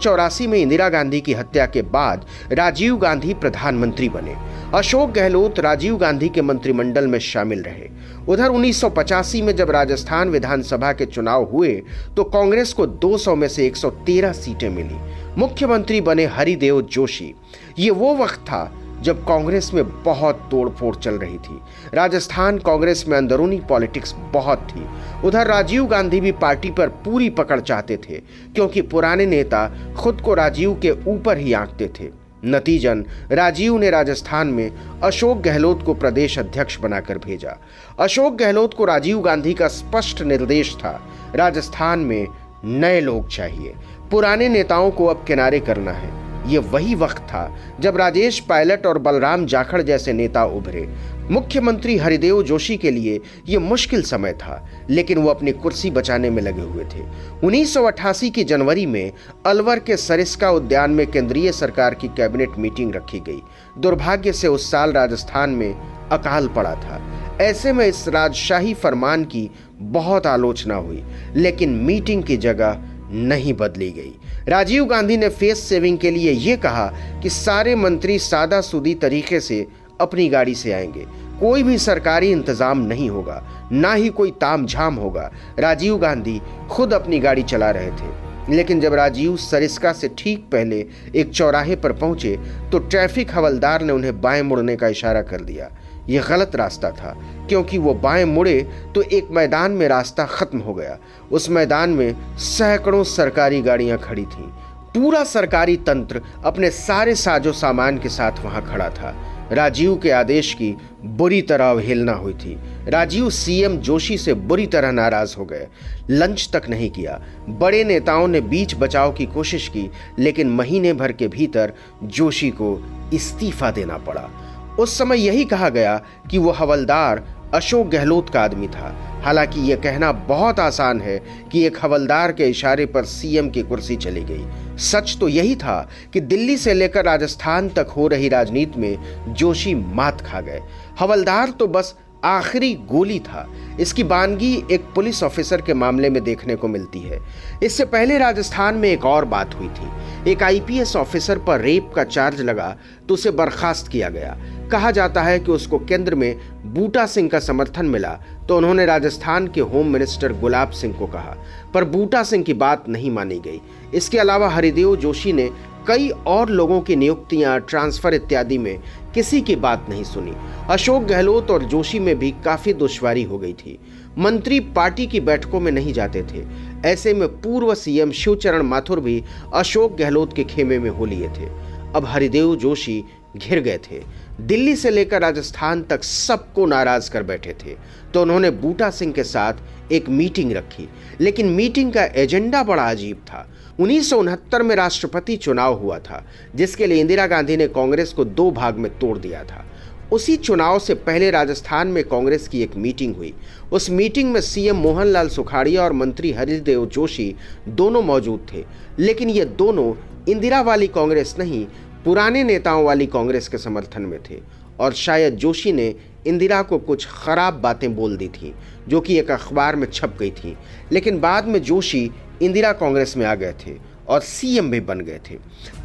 में 0.40 0.58
इंदिरा 0.58 0.88
गांधी 0.88 1.20
की 1.20 1.32
हत्या 1.32 1.66
के 1.66 1.82
बाद 1.82 2.24
राजीव 2.52 2.96
गांधी 2.96 3.34
प्रधानमंत्री 3.34 4.08
बने। 4.08 4.34
अशोक 4.74 5.10
गहलोत 5.10 5.60
राजीव 5.60 5.96
गांधी 5.96 6.28
के 6.28 6.42
मंत्रिमंडल 6.42 7.06
में 7.06 7.18
शामिल 7.18 7.62
रहे। 7.62 7.88
उधर 8.28 8.48
उन्नीस 8.48 8.80
सौ 8.80 8.88
पचासी 8.88 9.42
में 9.42 9.54
जब 9.56 9.70
राजस्थान 9.70 10.28
विधानसभा 10.28 10.92
के 10.92 11.06
चुनाव 11.06 11.44
हुए 11.44 11.72
तो 12.16 12.24
कांग्रेस 12.24 12.72
को 12.72 12.86
200 12.86 13.34
में 13.34 13.48
से 13.48 13.66
113 13.66 14.32
सीटें 14.32 14.68
मिली। 14.68 14.98
मुख्यमंत्री 15.38 16.00
बने 16.00 16.26
हरिदेव 16.26 16.80
जोशी। 16.82 17.34
ये 17.78 17.90
वो 17.90 18.14
वक्त 18.16 18.40
था 18.40 18.62
जब 19.02 19.24
कांग्रेस 19.26 19.70
में 19.74 20.02
बहुत 20.02 20.48
तोड़फोड़ 20.50 20.94
चल 20.96 21.14
रही 21.14 21.38
थी। 21.38 21.60
राजस्थान 21.94 22.58
कांग्रेस 22.58 23.04
में 23.08 23.16
अंदरूनी 23.18 23.60
पॉलिटिक्स 23.60 24.14
बहुत 24.32 24.66
थी। 24.70 24.86
उधर 25.24 25.46
राजीव 25.46 25.86
गांधी 25.86 26.20
भी 26.20 26.32
पार्टी 26.32 26.70
पर 26.70 26.88
पूरी 26.88 27.30
पकड़ 27.30 27.60
चाहते 27.60 27.96
थे, 27.96 28.20
क्योंकि 28.54 28.82
पुराने 28.82 29.26
नेता 29.26 29.94
खुद 29.96 30.20
को 30.20 30.34
राजीव 30.34 30.78
के 30.82 30.90
ऊपर 30.90 31.38
ही 31.38 31.52
आंकते 31.52 31.90
थे। 32.00 32.28
नतीजन, 32.44 33.04
राजीव 33.32 33.78
ने 33.78 33.90
राजस्थान 33.90 34.46
में 34.46 34.70
अशोक 35.02 35.38
गहलोत 35.38 35.82
को 35.82 35.94
प्रदेश 35.94 36.38
अध्यक्ष 36.38 36.78
बनाकर 36.78 37.18
भेजा। 37.18 37.56
अशोक 38.00 38.34
गहलोत 38.34 38.74
को 38.74 38.84
राजीव 38.84 39.20
गांधी 39.20 39.54
का 39.54 39.68
स्पष्ट 39.68 40.22
निर्देश 40.22 40.74
था, 40.76 41.00
राजस्थान 41.34 41.98
में 41.98 42.26
नए 42.64 43.00
लोग 43.00 43.28
चाहिए। 43.28 43.74
पुराने 44.10 44.48
नेताओं 44.48 44.90
को 44.90 45.06
अब 45.06 45.24
किनारे 45.26 45.60
करना 45.60 45.92
है। 45.92 46.27
ये 46.48 46.58
वही 46.58 46.94
वक्त 46.94 47.16
था 47.16 47.56
जब 47.80 47.96
राजेश, 47.96 48.40
पायलट 48.40 48.86
और 48.86 48.98
बलराम 48.98 49.46
जाखड़ 49.46 49.82
जैसे 49.82 50.12
नेता 50.12 50.44
उभरे। 50.44 50.88
मुख्यमंत्री 51.30 51.96
हरिदेव 51.96 52.42
जोशी 52.42 52.76
के 52.76 52.90
लिए 52.90 53.20
यह 53.48 53.60
मुश्किल 53.60 54.02
समय 54.02 54.32
था, 54.32 54.68
लेकिन 54.90 55.18
वो 55.18 55.28
अपनी 55.28 55.52
कुर्सी 55.52 55.90
बचाने 55.90 56.30
में 56.30 56.42
लगे 56.42 56.62
हुए 56.62 56.84
थे। 56.84 57.04
1988 57.44 58.30
की 58.30 58.44
जनवरी 58.44 58.86
में 58.86 59.12
अलवर 59.46 59.78
के 59.78 59.96
सरिस्का 59.96 60.50
उद्यान 60.50 60.90
में 60.90 61.06
केंद्रीय 61.06 61.52
सरकार 61.52 61.94
की 61.94 62.08
कैबिनेट 62.08 62.48
मीटिंग 62.58 62.94
रखी 62.94 63.20
गई। 63.20 63.40
दुर्भाग्य 63.78 64.32
से 64.32 64.48
उस 64.48 64.70
साल 64.70 64.92
राजस्थान 64.92 65.50
में 65.50 65.74
अकाल 66.12 66.48
पड़ा 66.48 66.74
था। 66.74 67.02
ऐसे 67.40 67.72
में 67.72 67.86
इस 67.86 68.08
राजशाही 68.08 68.74
फरमान 68.74 69.24
की 69.24 69.50
बहुत 69.78 70.26
आलोचना 70.26 70.74
हुई, 70.74 71.04
लेकिन 71.36 71.70
मीटिंग 71.70 72.22
की 72.24 72.36
जगह 72.36 72.82
नहीं 73.12 73.54
बदली 73.54 73.90
गई। 73.90 74.14
राजीव 74.48 74.84
गांधी 74.84 75.16
ने 75.16 75.28
फेस 75.28 75.62
सेविंग 75.68 75.96
के 75.98 76.10
लिए 76.10 76.30
यह 76.32 76.56
कहा 76.56 76.86
कि 77.22 77.30
सारे 77.30 77.74
मंत्री 77.74 78.18
सादा 78.18 78.60
सुदी 78.60 78.94
तरीके 78.94 79.40
से 79.40 79.66
अपनी 80.00 80.28
गाड़ी 80.28 80.54
से 80.54 80.72
आएँगे। 80.72 81.04
कोई 81.40 81.62
भी 81.62 81.76
सरकारी 81.78 82.30
इंतज़ाम 82.32 82.78
नहीं 82.78 83.08
होगा, 83.10 83.42
ना 83.72 83.92
ही 83.92 84.08
कोई 84.10 84.30
ताम 84.40 84.64
झाम 84.66 84.94
होगा। 84.94 85.30
राजीव 85.58 85.98
गांधी 85.98 86.40
खुद 86.70 86.94
अपनी 86.94 87.18
गाड़ी 87.18 87.42
चला 87.42 87.70
रहे 87.70 87.90
थे। 87.90 88.56
लेकिन 88.56 88.80
जब 88.80 88.94
राजीव 88.94 89.36
सरिस्का 89.36 89.92
से 89.92 90.08
ठीक 90.18 90.48
पहले 90.52 90.84
एक 91.16 91.30
चौराहे 91.30 91.76
पर 91.76 91.92
पहुँचे 91.92 92.36
तो 92.72 92.78
ट्रैफ़िक 92.78 93.34
हवलदार 93.34 93.82
ने 93.82 93.92
उन्हें 93.92 94.20
बाएँ 94.20 94.42
मुड़ने 94.42 94.76
का 94.76 94.88
इशारा 94.88 95.22
कर 95.22 95.40
दिया। 95.40 95.70
यह 96.08 96.22
गलत 96.22 96.56
रास्ता 96.56 96.90
था। 96.90 97.18
क्योंकि 97.48 97.78
वो 97.78 97.94
बाएँ 97.94 98.24
मुड़े 98.24 98.70
तो 98.94 99.02
एक 99.02 99.28
मैदान 99.30 99.70
में 99.70 99.88
रास्ता 99.88 100.24
खत्म 100.24 100.58
हो 100.58 100.74
गया। 100.74 100.98
उस 101.32 101.50
मैदान 101.50 101.90
में 101.90 102.36
सैकड़ों 102.36 103.04
सरकारी 103.04 103.62
गाड़ियाँ 103.62 103.98
खड़ी 103.98 104.22
थीं। 104.22 104.48
पूरा 104.88 105.24
सरकारी 105.24 105.76
तंत्र 105.76 106.22
अपने 106.44 106.70
सारे 106.70 107.14
साजो 107.14 107.52
सामान 107.52 107.98
के 107.98 108.08
साथ 108.08 108.44
वहाँ 108.44 108.66
खड़ा 108.70 108.88
था। 108.88 109.34
राजीव 109.52 109.96
के 109.96 110.10
आदेश 110.10 110.54
की 110.54 110.76
बुरी 111.04 111.42
तरह 111.42 111.70
अवहेलना 111.70 112.12
हुई 112.12 112.32
थी। 112.32 112.58
राजीव 112.88 113.30
सीएम 113.30 113.76
जोशी 113.76 114.18
से 114.18 114.34
बुरी 114.34 114.66
तरह 114.66 114.90
नाराज़ 114.90 115.36
हो 115.36 115.44
गए। 115.44 115.66
लंच 116.10 116.50
तक 116.52 116.62
नहीं 116.68 116.90
किया। 116.90 117.22
बड़े 117.48 117.84
नेताओं 117.84 118.28
ने 118.28 118.40
बीच 118.40 118.74
बचाव 118.74 119.12
की 119.12 119.26
कोशिश 119.26 119.68
की, 119.68 119.90
लेकिन 120.18 120.50
महीने 120.50 120.92
भर 120.92 121.12
के 121.12 121.28
भीतर 121.28 121.72
जोशी 122.02 122.50
को 122.50 122.84
इस्तीफा 123.14 123.70
देना 123.70 123.98
पड़ा। 123.98 124.30
उस 124.78 124.98
समय 124.98 125.20
यही 125.20 125.44
कहा 125.44 125.68
गया 125.68 125.96
कि 126.30 126.38
वो 126.38 126.50
हवलदार 126.50 127.24
अशोक 127.54 127.86
गहलोत 127.88 128.30
का 128.30 128.40
आदमी 128.40 128.66
था। 128.68 128.94
हालाँकि 129.24 129.60
यह 129.60 129.76
कहना 129.76 130.10
बहुत 130.12 130.60
आसान 130.60 131.00
है 131.00 131.18
कि 131.52 131.64
एक 131.66 131.78
हवलदार 131.82 132.32
के 132.32 132.44
इशारे 132.44 132.86
पर 132.86 133.04
सीएम 133.04 133.48
की 133.50 133.62
कुर्सी 133.62 133.96
चली 133.96 134.24
गई। 134.24 134.76
सच 134.78 135.16
तो 135.20 135.28
यही 135.28 135.54
था 135.56 135.88
कि 136.12 136.20
दिल्ली 136.20 136.56
से 136.56 136.74
लेकर 136.74 137.04
राजस्थान 137.04 137.68
तक 137.68 137.94
हो 137.96 138.06
रही 138.08 138.28
राजनीति 138.28 138.80
में 138.80 139.34
जोशी 139.34 139.74
मात 139.74 140.20
खा 140.20 140.40
गए। 140.40 140.60
हवलदार 141.00 141.50
तो 141.50 141.66
बस 141.66 141.94
आखिरी 142.24 142.72
गोली 142.88 143.18
था। 143.18 143.46
इसकी 143.80 144.04
बानगी 144.04 144.52
एक 144.72 144.84
पुलिस 144.94 145.22
ऑफिसर 145.22 145.60
के 145.60 145.74
मामले 145.74 146.10
में 146.10 146.22
देखने 146.24 146.54
को 146.56 146.68
मिलती 146.68 147.00
है। 147.00 147.20
इससे 147.62 147.84
पहले 147.84 148.18
राजस्थान 148.18 148.74
में 148.74 148.88
एक 148.88 149.04
और 149.04 149.24
बात 149.24 149.54
हुई 149.54 149.68
थी। 149.68 150.30
एक 150.30 150.42
आईपीएस 150.42 150.96
ऑफिसर 150.96 151.38
पर 151.38 151.60
रेप 151.60 151.92
का 151.96 152.04
चार्ज 152.04 152.40
लगा 152.40 152.76
तो 153.08 153.14
उसे 153.14 153.30
बर्खास्त 153.30 153.88
किया 153.88 154.08
गया। 154.08 154.36
कहा 154.68 154.90
जाता 154.90 155.22
है 155.22 155.38
कि 155.40 155.52
उसको 155.52 155.78
केंद्र 155.78 156.14
में 156.14 156.36
बूटा 156.74 157.06
सिंह 157.06 157.28
का 157.28 157.38
समर्थन 157.38 157.86
मिला 157.86 158.18
तो 158.48 158.56
उन्होंने 158.56 158.84
राजस्थान 158.86 159.46
के 159.46 159.60
होम 159.60 159.86
मिनिस्टर 159.86 160.32
गुलाब 160.32 160.70
सिंह 160.70 160.94
को 160.94 161.06
कहा। 161.06 161.36
पर 161.74 161.84
बूटा 161.84 162.22
सिंह 162.22 162.44
की 162.44 162.54
बात 162.54 162.88
नहीं 162.88 163.10
मानी 163.10 163.38
गई। 163.38 163.60
इसके 163.94 164.18
अलावा 164.18 164.48
हरिदेव 164.48 164.96
जोशी 164.96 165.32
ने 165.32 165.50
कई 165.88 166.08
और 166.08 166.50
लोगों 166.50 166.80
की 166.80 166.96
नियुक्तियाँ, 166.96 167.58
ट्रांसफ़र 167.60 168.14
इत्यादि 168.14 168.58
में 168.58 168.78
किसी 169.14 169.40
की 169.40 169.56
बात 169.56 169.86
नहीं 169.88 170.02
सुनी। 170.04 170.32
अशोक 170.70 171.02
गहलोत 171.02 171.50
और 171.50 171.62
जोशी 171.64 171.98
में 171.98 172.18
भी 172.18 172.30
काफ़ी 172.44 172.72
दुश्वारी 172.74 173.22
हो 173.22 173.38
गई 173.38 173.52
थी। 173.52 173.78
मंत्री 174.18 174.60
पार्टी 174.60 175.06
की 175.06 175.20
बैठकों 175.20 175.60
में 175.60 175.70
नहीं 175.72 175.92
जाते 175.92 176.22
थे। 176.22 176.44
ऐसे 176.88 177.14
में 177.14 177.28
पूर्व 177.40 177.74
सीएम 177.74 178.10
शिवचरण 178.10 178.62
माथुर 178.62 179.00
भी 179.00 179.22
अशोक 179.54 179.96
गहलोत 179.96 180.32
के 180.32 180.44
खेमे 180.44 180.78
में 180.78 180.90
हो 180.90 181.04
लिए 181.04 181.28
थे। 181.28 181.48
अब 181.94 182.04
हरिदेव 182.06 182.54
जोशी 182.56 183.04
घिर 183.36 183.60
गए 183.60 183.78
थे। 183.78 184.02
दिल्ली 184.40 184.76
से 184.76 184.90
लेकर 184.90 185.20
राजस्थान 185.20 185.82
तक 185.82 186.04
सबको 186.04 186.66
नाराज़ 186.66 187.10
कर 187.10 187.22
बैठे 187.22 187.52
थे। 187.52 187.76
तो 188.14 188.22
उन्होंने 188.22 188.50
बूटा 188.50 188.90
सिंह 188.90 189.12
के 189.12 189.24
साथ 189.24 189.52
एक 189.92 190.08
मीटिंग 190.08 190.52
रखी। 190.52 190.88
लेकिन 191.20 191.46
मीटिंग 191.46 191.92
का 191.92 192.04
एजेंडा 192.04 192.62
बड़ा 192.62 192.90
अजीब 192.90 193.16
था। 193.16 193.50
उन्नीस 193.80 194.12
में 194.14 194.76
राष्ट्रपति 194.76 195.36
चुनाव 195.36 195.74
हुआ 195.74 195.98
था, 195.98 196.26
जिसके 196.54 196.86
लिए 196.86 197.00
इंदिरा 197.00 197.26
गांधी 197.26 197.56
ने 197.56 197.68
कांग्रेस 197.68 198.12
को 198.12 198.24
दो 198.24 198.50
भाग 198.50 198.76
में 198.76 198.98
तोड़ 198.98 199.18
दिया 199.18 199.44
था। 199.44 199.64
उसी 200.12 200.36
चुनाव 200.36 200.78
से 200.78 200.94
पहले 200.94 201.30
राजस्थान 201.30 201.88
में 201.88 202.04
कांग्रेस 202.04 202.48
की 202.48 202.62
एक 202.62 202.76
मीटिंग 202.76 203.16
हुई। 203.16 203.34
उस 203.72 203.90
मीटिंग 203.90 204.32
में 204.32 204.40
सीएम 204.40 204.76
मोहनलाल 204.76 205.28
सुखाड़िया 205.28 205.84
और 205.84 205.92
मंत्री 205.92 206.32
हरिदेव 206.32 206.86
जोशी 206.86 207.36
दोनों 207.68 208.02
मौजूद 208.02 208.46
थे। 208.52 208.64
लेकिन 208.98 209.30
ये 209.30 209.44
दोनों 209.44 209.94
इंदिरा 210.28 210.60
वाली 210.60 210.86
कांग्रेस 210.86 211.36
नहीं 211.38 211.66
पुराने 212.04 212.44
नेताओं 212.44 212.84
वाली 212.84 213.06
कांग्रेस 213.06 213.48
के 213.48 213.58
समर्थन 213.58 214.02
में 214.02 214.20
थे 214.30 214.40
और 214.80 214.92
शायद 214.92 215.34
जोशी 215.34 215.72
ने 215.72 215.94
इंदिरा 216.26 216.62
को 216.62 216.78
कुछ 216.78 217.06
खराब 217.06 217.54
बातें 217.54 217.96
बोल 217.96 218.16
दी 218.16 218.28
थी, 218.28 218.54
जो 218.88 219.00
कि 219.00 219.18
एक 219.18 219.30
अखबार 219.30 219.76
में 219.76 219.86
छप 219.90 220.16
गई 220.18 220.30
थी। 220.30 220.56
लेकिन 220.92 221.20
बाद 221.20 221.46
में 221.46 221.62
जोशी 221.62 222.10
इंदिरा 222.42 222.72
कांग्रेस 222.72 223.16
में 223.16 223.26
आ 223.26 223.34
गए 223.34 223.54
थे 223.66 223.74
और 224.08 224.20
सीएम 224.20 224.70
भी 224.70 224.80
बन 224.80 225.00
गए 225.00 225.20
थे। 225.30 225.36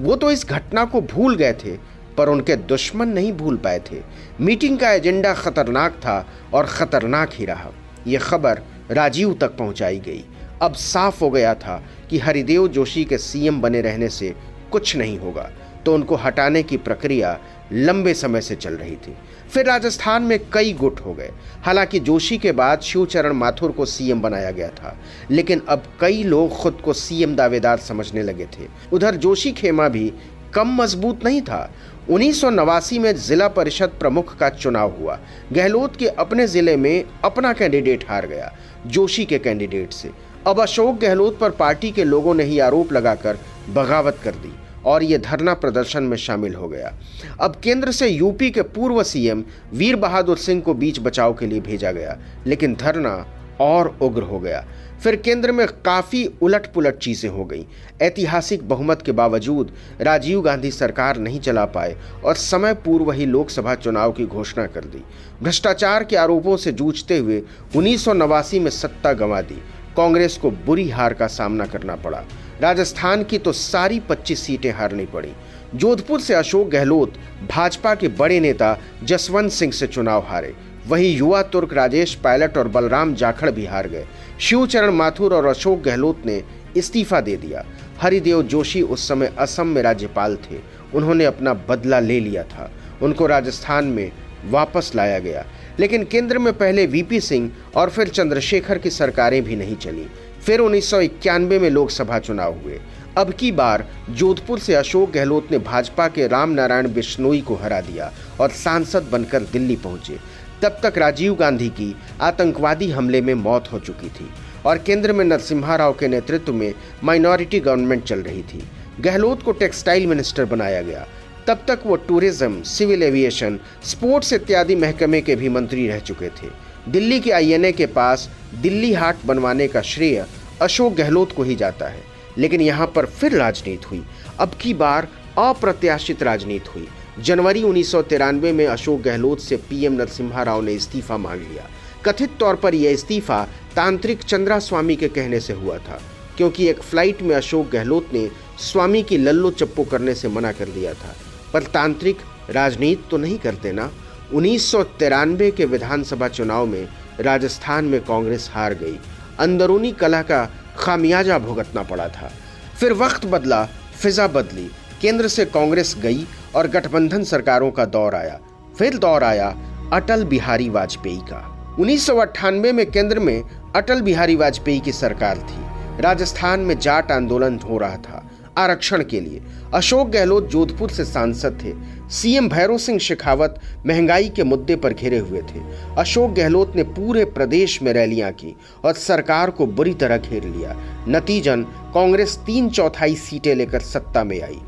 वो 0.01 0.15
तो 0.15 0.31
इस 0.31 0.45
घटना 0.45 0.85
को 0.85 1.01
भूल 1.01 1.35
गए 1.35 1.53
थे, 1.53 1.77
पर 2.17 2.29
उनके 2.29 2.55
दुश्मन 2.55 3.07
नहीं 3.07 3.33
भूल 3.33 3.57
पाए 3.57 3.79
थे। 3.79 4.01
मीटिंग 4.41 4.77
का 4.77 4.91
एजेंडा 4.91 5.33
खतरनाक 5.33 5.91
था 5.91 6.27
और 6.53 6.65
खतरनाक 6.65 7.29
ही 7.33 7.45
रहा। 7.45 7.71
यह 8.07 8.19
खबर 8.19 8.61
राजीव 8.91 9.37
तक 9.41 9.57
पहुंचाई 9.57 9.99
गई। 9.99 10.25
अब 10.61 10.73
साफ़ 10.73 11.19
हो 11.19 11.29
गया 11.29 11.53
था 11.53 11.83
कि 12.09 12.17
हरिदेव 12.17 12.67
जोशी 12.67 13.05
के 13.05 13.17
सीएम 13.17 13.61
बने 13.61 13.81
रहने 13.81 14.09
से 14.09 14.33
कुछ 14.71 14.95
नहीं 14.95 15.19
होगा। 15.19 15.51
तो 15.85 15.93
उनको 15.93 16.15
हटाने 16.15 16.63
की 16.63 16.77
प्रक्रिया 16.79 17.37
लंबे 17.71 18.13
समय 18.13 18.41
से 18.41 18.55
चल 18.55 18.73
रही 18.73 18.95
थी। 18.97 19.15
फिर 19.53 19.65
राजस्थान 19.65 20.23
में 20.23 20.39
कई 20.53 20.73
गुट 20.73 20.99
हो 20.99 21.13
गए। 21.13 21.29
हालाँकि 21.63 21.99
जोशी 21.99 22.37
के 22.37 22.51
बाद 22.51 22.81
शिवचरण 22.81 23.33
माथुर 23.33 23.71
को 23.71 23.85
सीएम 23.85 24.21
बनाया 24.21 24.51
गया 24.51 24.69
था, 24.69 24.95
लेकिन 25.31 25.61
अब 25.69 25.83
कई 26.01 26.23
लोग 26.23 26.57
खुद 26.57 26.81
को 26.85 26.93
सीएम 26.93 27.35
दावेदार 27.35 27.77
समझने 27.79 28.23
लगे 28.23 28.45
थे। 28.53 28.67
उधर 28.93 29.15
जोशी 29.15 29.51
खेमा 29.51 29.87
भी 29.89 30.11
कम 30.53 30.75
मज़बूत 30.75 31.25
नहीं 31.25 31.41
था। 31.41 31.69
उन्नीस 32.09 32.41
सौ 32.41 32.49
नवासी 32.49 32.99
में 32.99 33.15
जिला 33.17 33.47
परिषद 33.47 33.89
प्रमुख 33.89 34.35
का 34.37 34.49
चुनाव 34.49 34.95
हुआ। 34.99 35.17
गहलोत 35.53 35.95
के 35.95 36.07
अपने 36.07 36.47
ज़िले 36.47 36.75
में 36.77 37.03
अपना 37.25 37.53
कैंडिडेट 37.53 38.03
हार 38.09 38.27
गया, 38.27 38.51
जोशी 38.87 39.25
के 39.25 39.39
कैंडिडेट 39.39 39.93
से। 39.93 40.09
अब 40.47 40.59
अशोक 40.61 40.99
गहलोत 40.99 41.37
पर 41.39 41.51
पार्टी 41.51 41.91
के 41.91 42.03
लोगों 42.03 42.33
ने 42.35 42.43
ही 42.43 42.59
आरोप 42.59 42.91
लगाकर 42.93 43.37
बगावत 43.69 44.19
कर 44.23 44.31
दी। 44.33 44.51
और 44.85 45.03
ये 45.03 45.17
धरना 45.17 45.53
प्रदर्शन 45.53 46.03
में 46.03 46.17
शामिल 46.17 46.55
हो 46.55 46.67
गया। 46.67 46.93
अब 47.41 47.55
केंद्र 47.63 47.91
से 47.91 48.07
यूपी 48.07 48.51
के 48.51 48.61
पूर्व 48.61 49.03
सीएम 49.03 49.43
वीर 49.73 49.95
बहादुर 49.95 50.37
सिंह 50.37 50.61
को 50.61 50.73
बीच 50.73 50.99
बचाव 50.99 51.33
के 51.33 51.45
लिए 51.45 51.59
भेजा 51.61 51.91
गया, 51.91 52.17
लेकिन 52.47 52.75
धरना 52.75 53.25
और 53.61 53.97
उग्र 54.01 54.21
हो 54.21 54.39
गया। 54.39 54.65
फिर 55.03 55.15
केंद्र 55.15 55.51
में 55.51 55.65
काफ़ी 55.85 56.25
उलट 56.41 56.65
पुलट 56.73 56.97
चीज़ें 56.97 57.29
हो 57.29 57.43
गई। 57.45 57.65
ऐतिहासिक 58.01 58.67
बहुमत 58.69 59.01
के 59.01 59.11
बावजूद 59.11 59.71
राजीव 60.01 60.41
गांधी 60.41 60.71
सरकार 60.71 61.17
नहीं 61.17 61.39
चला 61.39 61.65
पाए 61.65 61.95
और 62.25 62.35
समय 62.35 62.73
पूर्व 62.75 63.11
ही 63.11 63.25
लोकसभा 63.25 63.75
चुनाव 63.75 64.11
की 64.11 64.25
घोषणा 64.25 64.65
कर 64.65 64.85
दी। 64.85 65.03
भ्रष्टाचार 65.43 66.03
के 66.03 66.15
आरोपों 66.15 66.57
से 66.57 66.71
जूझते 66.71 67.17
हुए 67.17 67.41
उन्नीस 67.75 68.05
सौ 68.05 68.13
नवासी 68.13 68.59
में 68.59 68.71
सत्ता 68.71 69.13
गंवा 69.13 69.41
दी। 69.41 69.61
कांग्रेस 69.97 70.37
को 70.37 70.51
बुरी 70.51 70.89
हार 70.89 71.13
का 71.13 71.27
सामना 71.27 71.65
करना 71.65 71.95
पड़ा। 71.95 72.23
राजस्थान 72.61 73.23
की 73.23 73.37
तो 73.37 73.51
सारी 73.51 73.99
25 73.99 74.39
सीटें 74.39 74.71
हारनी 74.71 75.05
पड़ी। 75.05 75.31
जोधपुर 75.75 76.19
से 76.19 76.33
अशोक 76.33 76.69
गहलोत, 76.69 77.13
भाजपा 77.51 77.95
के 77.95 78.07
बड़े 78.07 78.39
नेता 78.39 78.77
जसवंत 79.03 79.51
सिंह 79.51 79.71
से 79.71 79.87
चुनाव 79.87 80.25
हारे। 80.27 80.53
वहीं 80.87 81.17
युवा 81.17 81.41
तुर्क 81.41 81.73
राजेश 81.73 82.15
पायलट 82.15 82.57
और 82.57 82.67
बलराम 82.67 83.15
जाखड़ 83.15 83.51
भी 83.51 83.65
हार 83.65 83.87
गए। 83.87 84.05
शिवचरण 84.39 84.91
माथुर 84.91 85.33
और 85.33 85.45
अशोक 85.45 85.81
गहलोत 85.81 86.23
ने 86.25 86.43
इस्तीफा 86.77 87.21
दे 87.21 87.35
दिया। 87.35 87.65
हरिदेव 88.01 88.43
जोशी 88.43 88.81
उस 88.81 89.07
समय 89.07 89.33
असम 89.39 89.67
में 89.67 89.81
राज्यपाल 89.81 90.35
थे। 90.35 90.59
उन्होंने 90.93 91.25
अपना 91.25 91.53
बदला 91.53 91.99
ले 91.99 92.19
लिया 92.19 92.43
था। 92.43 92.71
उनको 93.01 93.25
राजस्थान 93.25 93.85
में 93.85 94.11
वापस 94.49 94.91
लाया 94.95 95.19
गया। 95.19 95.45
लेकिन 95.79 96.03
केंद्र 96.03 96.39
में 96.39 96.51
पहले 96.53 96.85
वीपी 96.85 97.19
सिंह 97.19 97.51
और 97.75 97.89
फिर 97.89 98.07
चंद्रशेखर 98.07 98.77
की 98.77 98.89
सरकारें 98.89 99.43
भी 99.43 99.55
नहीं 99.55 99.75
चली। 99.75 100.05
फिर 100.45 100.59
उन्नीस 100.59 100.89
सौ 100.89 100.99
इक्यानवे 101.01 101.59
में 101.59 101.69
लोकसभा 101.69 102.19
चुनाव 102.19 102.59
हुए। 102.59 102.79
अब 103.17 103.31
की 103.33 103.51
बार 103.51 103.85
जोधपुर 104.09 104.59
से 104.59 104.75
अशोक 104.75 105.11
गहलोत 105.11 105.51
ने 105.51 105.57
भाजपा 105.57 106.07
के 106.07 106.27
राम 106.27 106.49
नारायण 106.49 106.93
बिश्नोई 106.93 107.41
को 107.41 107.55
हरा 107.55 107.79
दिया 107.81 108.11
और 108.41 108.49
सांसद 108.49 109.09
बनकर 109.11 109.43
दिल्ली 109.43 109.75
पहुँचे। 109.75 110.17
तब 110.61 110.79
तक 110.83 110.97
राजीव 110.97 111.35
गांधी 111.35 111.69
की 111.69 111.95
आतंकवादी 112.21 112.89
हमले 112.91 113.21
में 113.21 113.33
मौत 113.33 113.71
हो 113.73 113.79
चुकी 113.79 114.09
थी 114.09 114.29
और 114.65 114.77
केंद्र 114.77 115.13
में 115.13 115.25
नरसिम्हा 115.25 115.75
राव 115.75 115.93
के 115.93 116.07
नेतृत्व 116.07 116.53
में 116.53 116.73
माइनॉरिटी 117.03 117.59
गवर्नमेंट 117.59 118.03
चल 118.03 118.19
रही 118.19 118.41
थी। 118.43 118.63
गहलोत 118.99 119.43
को 119.43 119.51
टेक्सटाइल 119.51 120.07
मिनिस्टर 120.07 120.45
बनाया 120.45 120.81
गया। 120.81 121.07
तब 121.47 121.63
तक 121.67 121.79
वो 121.85 121.95
टूरिज़्म, 121.97 122.61
सिविल 122.63 123.03
एविएशन, 123.03 123.59
स्पोर्ट्स 123.83 124.33
इत्यादि 124.33 124.75
महकमे 124.75 125.21
के 125.21 125.35
भी 125.35 125.49
मंत्री 125.49 125.87
रह 125.87 125.99
चुके 125.99 126.29
थे। 126.31 126.49
दिल्ली 126.87 127.19
के 127.19 127.31
आईएनए 127.31 127.71
के 127.71 127.85
पास 127.87 128.29
दिल्ली 128.61 128.93
हाट 128.93 129.25
बनवाने 129.25 129.67
का 129.67 129.81
श्रेय 129.83 130.25
अशोक 130.61 130.93
गहलोत 130.93 131.31
को 131.31 131.43
ही 131.43 131.55
जाता 131.55 131.87
है। 131.87 132.03
लेकिन 132.37 132.61
यहाँ 132.61 132.87
पर 132.87 133.05
फिर 133.05 133.31
राजनीति 133.31 133.87
हुई। 133.87 134.03
अब 134.39 134.51
की 134.61 134.73
बार 134.73 135.07
अप्रत्याशित 135.39 136.23
राजनीति 136.23 136.69
हुई। 136.75 136.87
जनवरी 137.19 137.63
उन्नीस 137.63 137.91
सौ 137.91 138.01
तिरानवे 138.01 138.51
में 138.51 138.65
अशोक 138.67 139.01
गहलोत 139.01 139.39
से 139.39 139.57
पीएम 139.69 139.93
नरसिम्हा 139.93 140.43
राव 140.43 140.61
ने 140.61 140.73
इस्तीफा 140.73 141.17
मांग 141.17 141.41
लिया। 141.41 141.69
कथित 142.05 142.37
तौर 142.39 142.55
पर 142.55 142.75
यह 142.75 142.91
इस्तीफा 142.91 143.43
तांत्रिक 143.75 144.23
चंद्रा 144.23 144.57
स्वामी 144.59 144.95
के 144.95 145.07
कहने 145.09 145.39
से 145.39 145.53
हुआ 145.53 145.77
था, 145.79 145.99
क्योंकि 146.37 146.67
एक 146.69 146.81
फ़्लाइट 146.81 147.21
में 147.21 147.35
अशोक 147.35 147.69
गहलोत 147.69 148.09
ने 148.13 148.29
स्वामी 148.61 149.03
की 149.03 149.17
लल्लो 149.17 149.51
चप्पो 149.51 149.83
करने 149.83 150.15
से 150.15 150.27
मना 150.29 150.51
कर 150.51 150.69
दिया 150.69 150.93
था। 150.93 151.15
पर 151.53 151.63
तांत्रिक 151.63 152.17
राजनीति 152.49 153.07
तो 153.11 153.17
नहीं 153.17 153.37
करते 153.39 153.71
ना। 153.71 153.91
उन्नीस 154.33 154.71
सौ 154.71 154.83
तिरानवे 154.83 155.51
के 155.51 155.65
विधानसभा 155.65 156.27
चुनाव 156.27 156.65
में 156.65 156.87
राजस्थान 157.19 157.85
में 157.85 158.01
कांग्रेस 158.01 158.49
हार 158.53 158.73
गई। 158.73 158.99
अंदरूनी 159.39 159.91
कला 159.91 160.21
का 160.21 160.45
खामियाजा 160.77 161.39
भुगतना 161.39 161.83
पड़ा 161.83 162.07
था। 162.07 162.31
फिर 162.79 162.93
वक्त 162.93 163.25
बदला, 163.25 163.63
फिजा 163.99 164.27
बदली। 164.27 164.69
केंद्र 165.01 165.27
से 165.27 165.45
कांग्रेस 165.45 165.95
गई 165.99 166.27
और 166.55 166.67
गठबंधन 166.67 167.23
सरकारों 167.23 167.71
का 167.71 167.85
दौर 167.85 168.15
आया। 168.15 168.39
फिर 168.77 168.97
दौर 168.97 169.23
आया 169.23 169.55
अटल 169.93 170.23
बिहारी 170.23 170.69
वाजपेयी 170.69 171.17
का। 171.17 171.49
उन्नीस 171.79 172.05
सौ 172.05 172.15
अट्ठानबे 172.17 172.71
में 172.71 172.91
केंद्र 172.91 173.19
में 173.19 173.43
अटल 173.75 174.01
बिहारी 174.01 174.35
वाजपेयी 174.35 174.79
की 174.79 174.91
सरकार 174.91 175.37
थी। 175.37 176.01
राजस्थान 176.01 176.59
में 176.59 176.79
जाट 176.79 177.11
आंदोलन 177.11 177.59
हो 177.59 177.77
रहा 177.77 177.97
था। 177.97 178.29
आरक्षण 178.57 179.03
के 179.03 179.19
लिए। 179.19 179.41
अशोक 179.73 180.09
गहलोत 180.09 180.49
जोधपुर 180.49 180.89
से 180.89 181.05
सांसद 181.05 181.59
थे। 181.63 181.73
सीएम 182.09 182.49
भैरव 182.49 182.77
सिंह 182.77 182.99
शेखावत 182.99 183.61
महँगाई 183.85 184.29
के 184.29 184.43
मुद्दे 184.43 184.75
पर 184.75 184.93
घिरे 184.93 185.17
हुए 185.17 185.41
थे। 185.41 185.61
अशोक 185.97 186.31
गहलोत 186.31 186.75
ने 186.75 186.83
पूरे 186.83 187.25
प्रदेश 187.25 187.81
में 187.81 187.93
रैलियाँ 187.93 188.31
की 188.31 188.55
और 188.85 188.93
सरकार 188.93 189.49
को 189.49 189.65
बुरी 189.65 189.93
तरह 189.93 190.17
घेर 190.17 190.43
लिया। 190.43 190.75
नतीजन, 191.09 191.63
कांग्रेस 191.63 192.39
तीन 192.45 192.69
चौथाई 192.69 193.15
सीटें 193.15 193.55
लेकर 193.55 193.79
सत्ता 193.79 194.23
में 194.23 194.41
आई। 194.41 194.59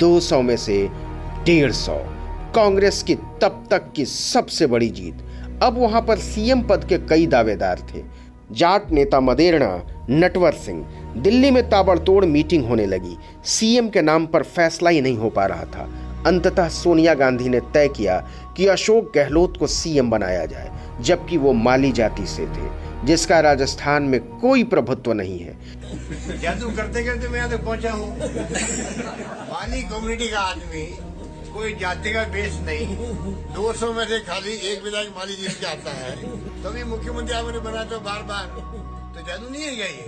200 0.00 0.42
में 0.42 0.56
से 0.56 0.88
डेढ़ 1.44 1.72
सौ। 1.72 1.96
कांग्रेस 2.54 3.02
की 3.02 3.14
तब 3.14 3.64
तक 3.70 3.92
की 3.96 4.04
सबसे 4.04 4.66
बड़ी 4.66 4.88
जीत। 4.88 5.18
अब 5.62 5.78
वहाँ 5.78 6.02
पर 6.02 6.18
सीएम 6.18 6.62
पद 6.62 6.84
के 6.84 6.98
कई 6.98 7.26
दावेदार 7.26 7.80
थे। 7.80 8.26
जाट 8.52 8.90
नेता 8.90 9.20
मदेरणा 9.20 9.86
नटवर 10.10 10.52
सिंह 10.52 11.05
दिल्ली 11.16 11.50
में 11.50 11.68
ताबड़तोड़ 11.70 12.24
मीटिंग 12.24 12.64
होने 12.66 12.86
लगी। 12.86 13.16
सीएम 13.44 13.88
के 13.88 14.02
नाम 14.02 14.26
पर 14.26 14.42
फैसला 14.42 14.90
ही 14.90 15.00
नहीं 15.00 15.16
हो 15.16 15.30
पा 15.30 15.46
रहा 15.46 15.64
था। 15.66 15.88
अंततः 16.26 16.68
सोनिया 16.68 17.14
गांधी 17.14 17.48
ने 17.48 17.60
तय 17.74 17.88
किया 17.88 18.18
कि 18.56 18.66
अशोक 18.66 19.12
गहलोत 19.14 19.56
को 19.56 19.66
सीएम 19.66 20.10
बनाया 20.10 20.44
जाए, 20.46 20.70
जबकि 21.00 21.36
वो 21.36 21.52
माली 21.52 21.92
जाति 21.92 22.26
से 22.26 22.46
थे, 22.46 22.68
जिसका 23.06 23.40
राजस्थान 23.40 24.02
में 24.02 24.20
कोई 24.38 24.64
प्रभुत्व 24.64 25.12
नहीं 25.12 25.38
है। 25.38 25.56
जादू 26.40 26.70
करते 26.70 27.04
करते 27.04 27.28
मैं 27.28 27.38
यहाँ 27.38 27.58
पहुँचा 27.58 27.92
हूँ। 27.92 28.08
माली 29.50 29.82
कम्युनिटी 29.82 30.28
का 30.28 30.40
आदमी, 30.40 30.84
कोई 31.54 31.72
जाति 31.74 32.12
का 32.12 32.24
बेस 32.32 32.58
नहीं। 32.66 32.96
200 33.54 33.92
में 33.92 34.04
से 34.04 34.18
खाली 34.20 34.56
एक 34.72 34.82
विधायक 34.84 35.14
माली 35.16 35.36
जी 35.36 35.48
के 35.50 35.66
आता 35.66 35.90
है। 35.90 36.10
तभी 36.62 36.82
तो 36.82 36.86
मुख्यमंत्री 36.86 37.36
आपने 37.36 37.58
बना 37.60 37.84
तो 37.84 38.00
बार 38.00 38.22
बार 38.22 38.44
तो 38.46 38.85
जादू 39.26 39.52
नहीं 39.52 39.62
है 39.62 39.74
ये? 39.74 40.06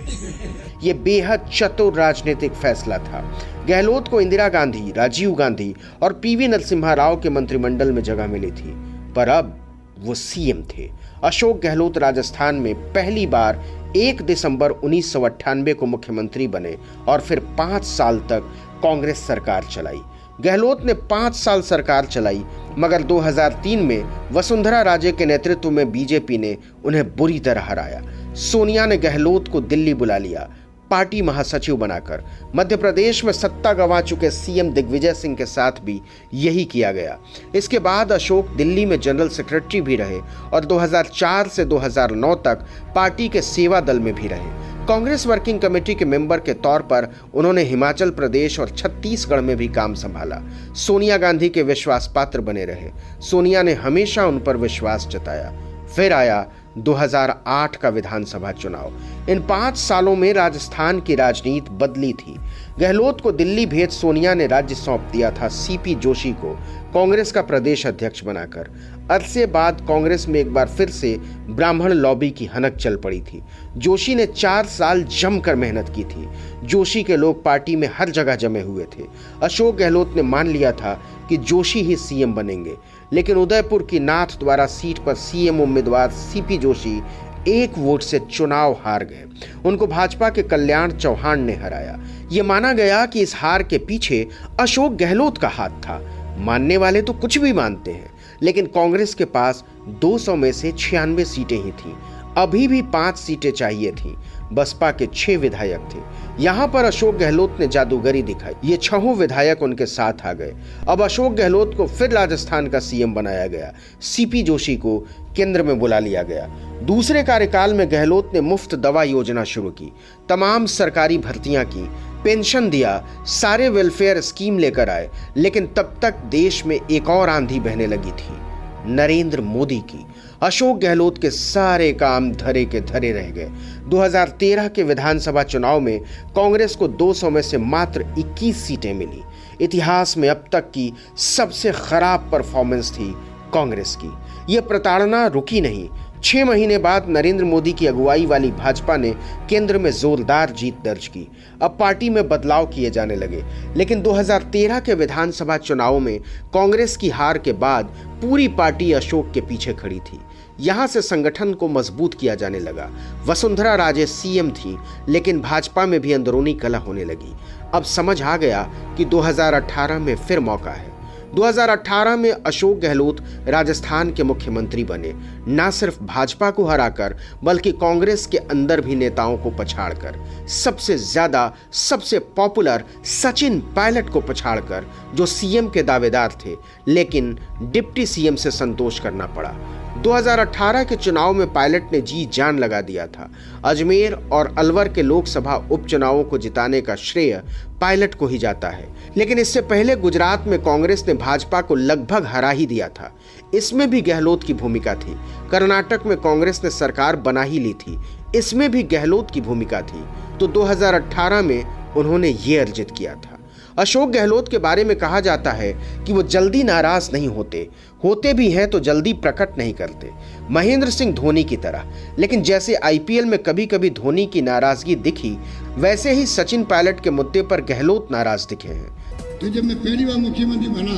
ये 0.83 0.93
बेहद 0.93 1.49
चतुर 1.53 1.93
राजनीतिक 1.93 2.51
फैसला 2.51 2.97
था। 2.97 3.39
गहलोत 3.67 4.07
को 4.07 4.21
इंदिरा 4.21 4.49
गांधी, 4.49 4.91
राजीव 4.91 5.33
गांधी 5.33 5.75
और 6.01 6.13
पीवी 6.13 6.47
नरसिम्हा 6.47 6.93
राव 6.93 7.19
के 7.19 7.29
मंत्रिमंडल 7.29 7.91
में 7.91 8.03
जगह 8.03 8.27
मिली 8.27 8.51
थी। 8.51 8.73
पर 9.13 9.29
अब 9.29 9.65
वो 9.99 10.13
सीएम 10.13 10.63
थे। 10.63 10.91
अशोक 11.23 11.61
गहलोत 11.61 11.97
राजस्थान 11.97 12.55
में 12.55 12.75
पहली 12.75 13.27
बार 13.27 13.65
एक 13.95 14.21
दिसंबर 14.21 14.69
उन्नीस 14.69 15.13
को 15.17 15.85
मुख्यमंत्री 15.85 16.47
बने 16.47 16.77
और 17.07 17.21
फिर 17.21 17.39
पाँच 17.39 17.83
साल 17.83 18.19
तक 18.19 18.53
कांग्रेस 18.83 19.27
सरकार 19.27 19.63
चलाई। 19.63 20.01
गहलोत 20.41 20.85
ने 20.85 20.93
पाँच 20.93 21.35
साल 21.35 21.61
सरकार 21.61 22.05
चलाई, 22.05 22.43
मगर 22.77 23.01
2003 23.01 23.79
में 23.79 24.29
वसुंधरा 24.31 24.81
राजे 24.81 25.11
के 25.11 25.25
नेतृत्व 25.25 25.71
में 25.71 25.91
बीजेपी 25.91 26.37
ने 26.37 26.57
उन्हें 26.85 27.15
बुरी 27.15 27.39
तरह 27.39 27.61
हराया। 27.61 28.01
सोनिया 28.35 28.85
ने 28.85 28.97
गहलोत 28.97 29.47
को 29.47 29.61
दिल्ली 29.61 29.93
बुला 29.93 30.17
लिया। 30.17 30.49
पार्टी 30.91 31.21
महासचिव 31.21 31.75
बनाकर। 31.77 32.23
मध्य 32.55 32.75
प्रदेश 32.75 33.25
में 33.25 33.33
सत्ता 33.33 33.73
गंवा 33.73 34.01
चुके 34.01 34.31
सीएम 34.31 34.73
दिग्विजय 34.73 35.13
सिंह 35.13 35.35
के 35.35 35.45
साथ 35.45 35.71
भी 35.71 36.01
यही 36.33 36.65
किया 36.65 36.91
गया। 36.91 37.17
इसके 37.55 37.79
बाद 37.79 38.11
अशोक 38.11 38.47
दिल्ली 38.49 38.85
में 38.85 38.99
जनरल 38.99 39.29
सेक्रेटरी 39.29 39.81
भी 39.81 39.95
रहे 39.95 40.19
और 40.53 40.65
2004 40.65 41.47
से 41.47 41.65
2009 41.65 42.35
तक 42.35 42.65
पार्टी 42.95 43.29
के 43.29 43.41
सेवा 43.41 43.79
दल 43.79 43.99
में 43.99 44.13
भी 44.15 44.27
रहे। 44.27 44.69
कांग्रेस 44.85 45.27
वर्किंग 45.27 45.59
कमेटी 45.59 45.95
के 45.95 46.05
मेंबर 46.05 46.39
के 46.39 46.53
तौर 46.53 46.81
पर 46.81 47.15
उन्होंने 47.33 47.63
हिमाचल 47.63 48.09
प्रदेश 48.09 48.59
और 48.59 48.69
छत्तीसगढ़ 48.69 49.41
में 49.41 49.57
भी 49.57 49.67
काम 49.67 49.93
संभाला। 49.93 50.41
सोनिया 50.73 51.17
गांधी 51.17 51.49
के 51.49 51.63
विश्वास 51.63 52.11
पात्र 52.15 52.41
बने 52.41 52.65
रहे। 52.65 52.89
सोनिया 53.21 53.63
ने 53.63 53.73
हमेशा 53.73 54.25
उन 54.25 54.39
पर 54.39 54.57
विश्वास 54.57 55.07
जताया। 55.07 55.53
फिर 55.95 56.13
आया 56.13 56.51
2008 56.83 57.75
का 57.75 57.89
विधानसभा 57.89 58.51
चुनाव। 58.51 58.93
इन 59.29 59.39
पाँच 59.39 59.77
सालों 59.77 60.15
में 60.15 60.33
राजस्थान 60.33 60.99
की 60.99 61.15
राजनीति 61.15 61.69
बदली 61.71 62.13
थी। 62.13 62.35
गहलोत 62.79 63.21
को 63.21 63.31
दिल्ली 63.31 63.65
भेज 63.65 63.89
सोनिया 63.89 64.33
ने 64.33 64.47
राज्य 64.47 64.75
सौंप 64.75 65.09
दिया 65.11 65.31
था 65.31 65.47
सीपी 65.47 65.95
जोशी 65.95 66.31
को, 66.31 66.53
कांग्रेस 66.93 67.31
का 67.31 67.41
प्रदेश 67.41 67.87
अध्यक्ष 67.87 68.23
बनाकर। 68.23 68.71
अरसे 69.11 69.45
बाद 69.45 69.85
कांग्रेस 69.87 70.27
में 70.27 70.39
एक 70.39 70.53
बार 70.53 70.67
फिर 70.67 70.89
से 70.89 71.15
ब्राह्मण 71.49 71.93
लॉबी 71.93 72.29
की 72.29 72.45
हनक 72.45 72.75
चल 72.75 72.95
पड़ी 72.95 73.21
थी। 73.21 73.43
जोशी 73.77 74.15
ने 74.15 74.25
चार 74.25 74.65
साल 74.65 75.03
जमकर 75.03 75.55
मेहनत 75.55 75.93
की 75.95 76.03
थी। 76.03 76.27
जोशी 76.63 77.03
के 77.03 77.17
लोग 77.17 77.43
पार्टी 77.43 77.75
में 77.75 77.89
हर 77.93 78.09
जगह 78.09 78.35
जमे 78.35 78.61
हुए 78.61 78.83
थे। 78.83 79.03
अशोक 79.43 79.75
गहलोत 79.75 80.13
ने 80.15 80.21
मान 80.21 80.47
लिया 80.47 80.71
था 80.71 81.01
कि 81.29 81.37
जोशी 81.37 81.81
ही 81.81 81.95
सीएम 81.95 82.33
बनेंगे। 82.33 82.75
लेकिन 83.13 83.37
उदयपुर 83.37 83.83
की 83.83 83.99
नाथ 83.99 84.37
द्वारा 84.39 84.65
सीट 84.65 84.99
पर 84.99 85.15
सीएम 85.15 85.61
उम्मीदवार 85.61 86.11
सीपी 86.11 86.57
जोशी 86.57 87.01
एक 87.47 87.77
वोट 87.77 88.01
से 88.01 88.19
चुनाव 88.19 88.73
हार 88.81 89.03
गए। 89.03 89.25
उनको 89.65 89.87
भाजपा 89.87 90.29
के 90.29 90.43
कल्याण 90.43 90.91
चौहान 90.91 91.43
ने 91.43 91.53
हराया। 91.53 91.99
ये 92.31 92.41
माना 92.41 92.73
गया 92.73 93.05
कि 93.05 93.21
इस 93.21 93.35
हार 93.35 93.63
के 93.63 93.77
पीछे 93.77 94.27
अशोक 94.59 94.93
गहलोत 94.93 95.37
का 95.37 95.47
हाथ 95.47 95.69
था। 95.69 95.99
मानने 96.37 96.77
वाले 96.77 97.01
तो 97.01 97.13
कुछ 97.13 97.37
भी 97.37 97.53
मानते 97.53 97.91
हैं, 97.91 98.11
लेकिन 98.41 98.65
कांग्रेस 98.65 99.13
के 99.13 99.25
पास 99.25 99.63
200 100.01 100.35
में 100.35 100.51
से 100.51 100.71
छियानवे 100.71 101.25
सीटें 101.25 101.57
ही 101.57 101.71
थीं। 101.71 101.93
अभी 102.37 102.67
भी 102.67 102.81
पाँच 102.81 103.17
सीटें 103.17 103.51
चाहिए 103.51 103.91
थीं। 103.91 104.15
बसपा 104.53 104.91
के 104.91 105.07
छह 105.15 105.37
विधायक 105.37 105.79
थे। 105.79 105.99
यहाँ 106.43 106.67
पर 106.67 106.85
अशोक 106.85 107.15
गहलोत 107.15 107.57
ने 107.59 107.67
जादूगरी 107.67 108.21
दिखाई। 108.21 108.53
ये 108.65 108.77
छहों 108.77 109.15
विधायक 109.15 109.63
उनके 109.63 109.85
साथ 109.85 110.13
आ 110.25 110.33
गए। 110.33 110.55
अब 110.89 111.01
अशोक 111.01 111.33
गहलोत 111.33 111.75
को 111.77 111.87
फिर 111.87 112.09
राजस्थान 112.09 112.67
का 112.67 112.79
सीएम 112.79 113.13
बनाया 113.13 113.47
गया। 113.47 113.73
सीपी 114.01 114.41
जोशी 114.41 114.75
को 114.75 115.07
केंद्र 115.35 115.63
में 115.63 115.79
बुला 115.79 115.99
लिया 115.99 116.23
गया। 116.23 116.47
दूसरे 116.83 117.23
कार्यकाल 117.23 117.73
में 117.73 117.91
गहलोत 117.91 118.31
ने 118.33 118.41
मुफ़्त 118.41 118.75
दवा 118.75 119.03
योजना 119.03 119.43
शुरू 119.43 119.69
की। 119.69 119.93
तमाम 120.29 120.65
सरकारी 120.65 121.17
भर्तियाँ 121.17 121.65
की। 121.65 121.89
पेंशन 122.23 122.69
दिया। 122.69 123.07
सारे 123.25 123.69
वेलफेयर 123.69 124.21
स्कीम 124.21 124.59
लेकर 124.59 124.89
आए। 124.89 125.09
लेकिन 125.37 125.67
तब 125.67 125.99
तक 126.01 126.15
देश 126.15 126.65
में 126.65 126.79
एक 126.91 127.09
और 127.09 127.29
आंधी 127.29 127.59
बहने 127.59 127.87
लगी 127.87 128.11
थी। 128.11 128.49
नरेंद्र 128.85 129.41
मोदी 129.41 129.79
की। 129.79 130.05
अशोक 130.43 130.77
गहलोत 130.77 131.21
के 131.21 131.29
सारे 131.29 131.93
काम 131.93 132.31
धरे 132.31 132.65
के 132.65 132.81
धरे 132.81 133.11
रह 133.11 133.29
गए। 133.29 133.49
2013 133.89 134.67
के 134.67 134.83
विधानसभा 134.83 135.43
चुनाव 135.43 135.79
में 135.79 135.99
कांग्रेस 136.35 136.75
को 136.75 136.87
200 136.87 137.29
में 137.29 137.41
से 137.41 137.57
मात्र 137.57 138.05
21 138.17 138.63
सीटें 138.63 138.93
मिली। 138.93 139.21
इतिहास 139.61 140.17
में 140.17 140.29
अब 140.29 140.45
तक 140.51 140.71
की 140.71 140.93
सबसे 141.17 141.71
खराब 141.71 142.29
परफॉर्मेंस 142.31 142.91
थी 142.91 143.13
कांग्रेस 143.53 143.97
की। 144.03 144.53
यह 144.53 144.61
प्रताड़ना 144.61 145.27
रुकी 145.27 145.61
नहीं 145.61 145.89
छह 146.23 146.45
महीने 146.45 146.77
बाद 146.77 147.05
नरेंद्र 147.09 147.45
मोदी 147.45 147.73
की 147.73 147.87
अगुवाई 147.87 148.25
वाली 148.25 148.51
भाजपा 148.51 148.97
ने 148.97 149.15
केंद्र 149.49 149.77
में 149.77 149.91
जोरदार 149.91 150.49
जीत 150.49 150.77
दर्ज 150.85 151.07
की। 151.07 151.27
अब 151.61 151.77
पार्टी 151.79 152.09
में 152.09 152.29
बदलाव 152.29 152.65
किए 152.65 152.89
जाने 152.89 153.15
लगे। 153.15 153.43
लेकिन 153.75 154.01
2013 154.01 154.79
के 154.79 154.93
विधानसभा 154.93 155.57
चुनाव 155.57 155.99
में 155.99 156.19
कांग्रेस 156.53 156.97
की 156.97 157.09
हार 157.09 157.37
के 157.37 157.53
बाद 157.53 157.85
पूरी 158.21 158.47
पार्टी 158.47 158.91
अशोक 158.91 159.31
के 159.33 159.41
पीछे 159.41 159.73
खड़ी 159.73 159.99
थी। 159.99 160.19
यहाँ 160.59 160.87
से 160.87 161.01
संगठन 161.01 161.53
को 161.53 161.67
मज़बूत 161.67 162.13
किया 162.13 162.35
जाने 162.35 162.59
लगा। 162.59 162.89
वसुंधरा 163.25 163.75
राजे 163.75 164.05
सीएम 164.05 164.51
थी, 164.51 164.77
लेकिन 165.09 165.41
भाजपा 165.41 165.85
में 165.85 165.99
भी 165.99 166.13
अंदरूनी 166.13 166.53
कला 166.53 166.77
होने 166.77 167.05
लगी। 167.05 167.33
अब 167.73 167.83
समझ 167.83 168.21
आ 168.21 168.37
गया 168.37 168.63
कि 168.97 169.05
2018 169.05 169.99
में 169.99 170.15
फिर 170.15 170.39
मौका 170.39 170.71
है। 170.71 170.88
2018 171.35 172.15
में 172.15 172.31
अशोक 172.31 172.77
गहलोत 172.77 173.17
राजस्थान 173.47 174.13
के 174.13 174.23
मुख्यमंत्री 174.23 174.83
बने। 174.83 175.13
न 175.47 175.69
सिर्फ़ 175.71 176.03
भाजपा 176.03 176.51
को 176.51 176.65
हराकर, 176.65 177.15
बल्कि 177.43 177.71
कांग्रेस 177.71 178.25
के 178.25 178.37
अंदर 178.37 178.81
भी 178.81 178.95
नेताओं 178.95 179.37
को 179.37 179.49
पछाड़कर। 179.49 180.19
सबसे 180.47 180.97
ज़्यादा, 180.97 181.53
सबसे 181.73 182.19
पॉपुलर 182.19 182.83
सचिन 183.05 183.59
पायलट 183.59 184.09
को 184.09 184.21
पछाड़कर, 184.21 184.85
जो 185.15 185.25
सीएम 185.25 185.69
के 185.69 185.83
दावेदार 185.83 186.37
थे, 186.45 186.55
लेकिन 186.87 187.37
डिप्टी 187.61 188.05
सीएम 188.05 188.35
से 188.35 188.51
संतोष 188.51 188.99
करना 188.99 189.25
पड़ा। 189.25 189.55
2018 189.97 190.83
के 190.83 190.95
चुनाव 190.95 191.33
में 191.33 191.53
पायलट 191.53 191.83
ने 191.93 192.01
जी 192.01 192.29
जान 192.33 192.59
लगा 192.59 192.81
दिया 192.81 193.07
था। 193.07 193.31
अजमेर 193.65 194.13
और 194.31 194.55
अलवर 194.57 194.87
के 194.87 195.01
लोकसभा 195.01 195.67
उपचुनावों 195.71 196.23
को 196.23 196.37
जिताने 196.37 196.81
का 196.81 196.95
श्रेय 196.95 197.43
पायलट 197.81 198.15
को 198.15 198.27
ही 198.27 198.37
जाता 198.37 198.69
है। 198.69 198.95
लेकिन 199.17 199.39
इससे 199.39 199.61
पहले 199.61 199.95
गुजरात 199.95 200.43
में 200.47 200.63
कांग्रेस 200.63 201.03
ने 201.07 201.13
भाजपा 201.13 201.61
को 201.61 201.75
लगभग 201.75 202.25
हरा 202.25 202.49
ही 202.49 202.65
दिया 202.65 202.87
था। 202.87 203.15
इसमें 203.53 203.89
भी 203.89 204.01
गहलोत 204.01 204.43
की 204.43 204.53
भूमिका 204.53 204.95
थी। 204.95 205.17
कर्नाटक 205.51 205.99
में 206.05 206.17
कांग्रेस 206.17 206.61
ने 206.63 206.69
सरकार 206.69 207.15
बना 207.15 207.41
ही 207.41 207.59
ली 207.59 207.73
थी। 207.73 207.99
इसमें 208.35 208.71
भी 208.71 208.83
गहलोत 208.83 209.31
की 209.31 209.41
भूमिका 209.41 209.81
थी। 209.81 210.03
तो 210.37 210.47
2018 210.47 211.41
में 211.41 211.93
उन्होंने 211.93 212.27
ये 212.27 212.57
अर्जित 212.57 212.91
किया 212.91 213.13
था। 213.13 213.35
अशोक 213.79 214.09
गहलोत 214.09 214.51
के 214.51 214.57
बारे 214.57 214.83
में 214.83 214.97
कहा 214.97 215.19
जाता 215.19 215.51
है 215.51 215.73
कि 216.03 216.13
वो 216.13 216.23
जल्दी 216.23 216.63
नाराज़ 216.63 217.09
नहीं 217.13 217.27
होते। 217.27 217.69
होते 218.03 218.33
भी 218.33 218.51
हैं 218.51 218.69
तो 218.69 218.79
जल्दी 218.79 219.13
प्रकट 219.13 219.57
नहीं 219.57 219.73
करते। 219.73 220.11
महेंद्र 220.51 220.89
सिंह 220.89 221.13
धोनी 221.13 221.43
की 221.43 221.57
तरह। 221.57 221.91
लेकिन 222.19 222.41
जैसे 222.41 222.75
आईपीएल 222.75 223.25
में 223.25 223.43
कभी 223.43 223.65
कभी 223.65 223.89
धोनी 223.89 224.25
की 224.25 224.41
नाराज़गी 224.41 224.95
दिखी, 224.95 225.37
वैसे 225.75 226.11
ही 226.11 226.25
सचिन 226.25 226.63
पायलट 226.63 227.03
के 227.03 227.09
मुद्दे 227.09 227.41
पर 227.41 227.61
गहलोत 227.61 228.07
नाराज़ 228.11 228.47
दिखे 228.47 228.69
हैं। 228.69 228.99
तो 229.39 229.49
जब 229.49 229.63
मैं 229.63 229.77
पहली 229.77 230.05
बार 230.05 230.17
मुख्यमंत्री 230.17 230.67
बना 230.67 230.95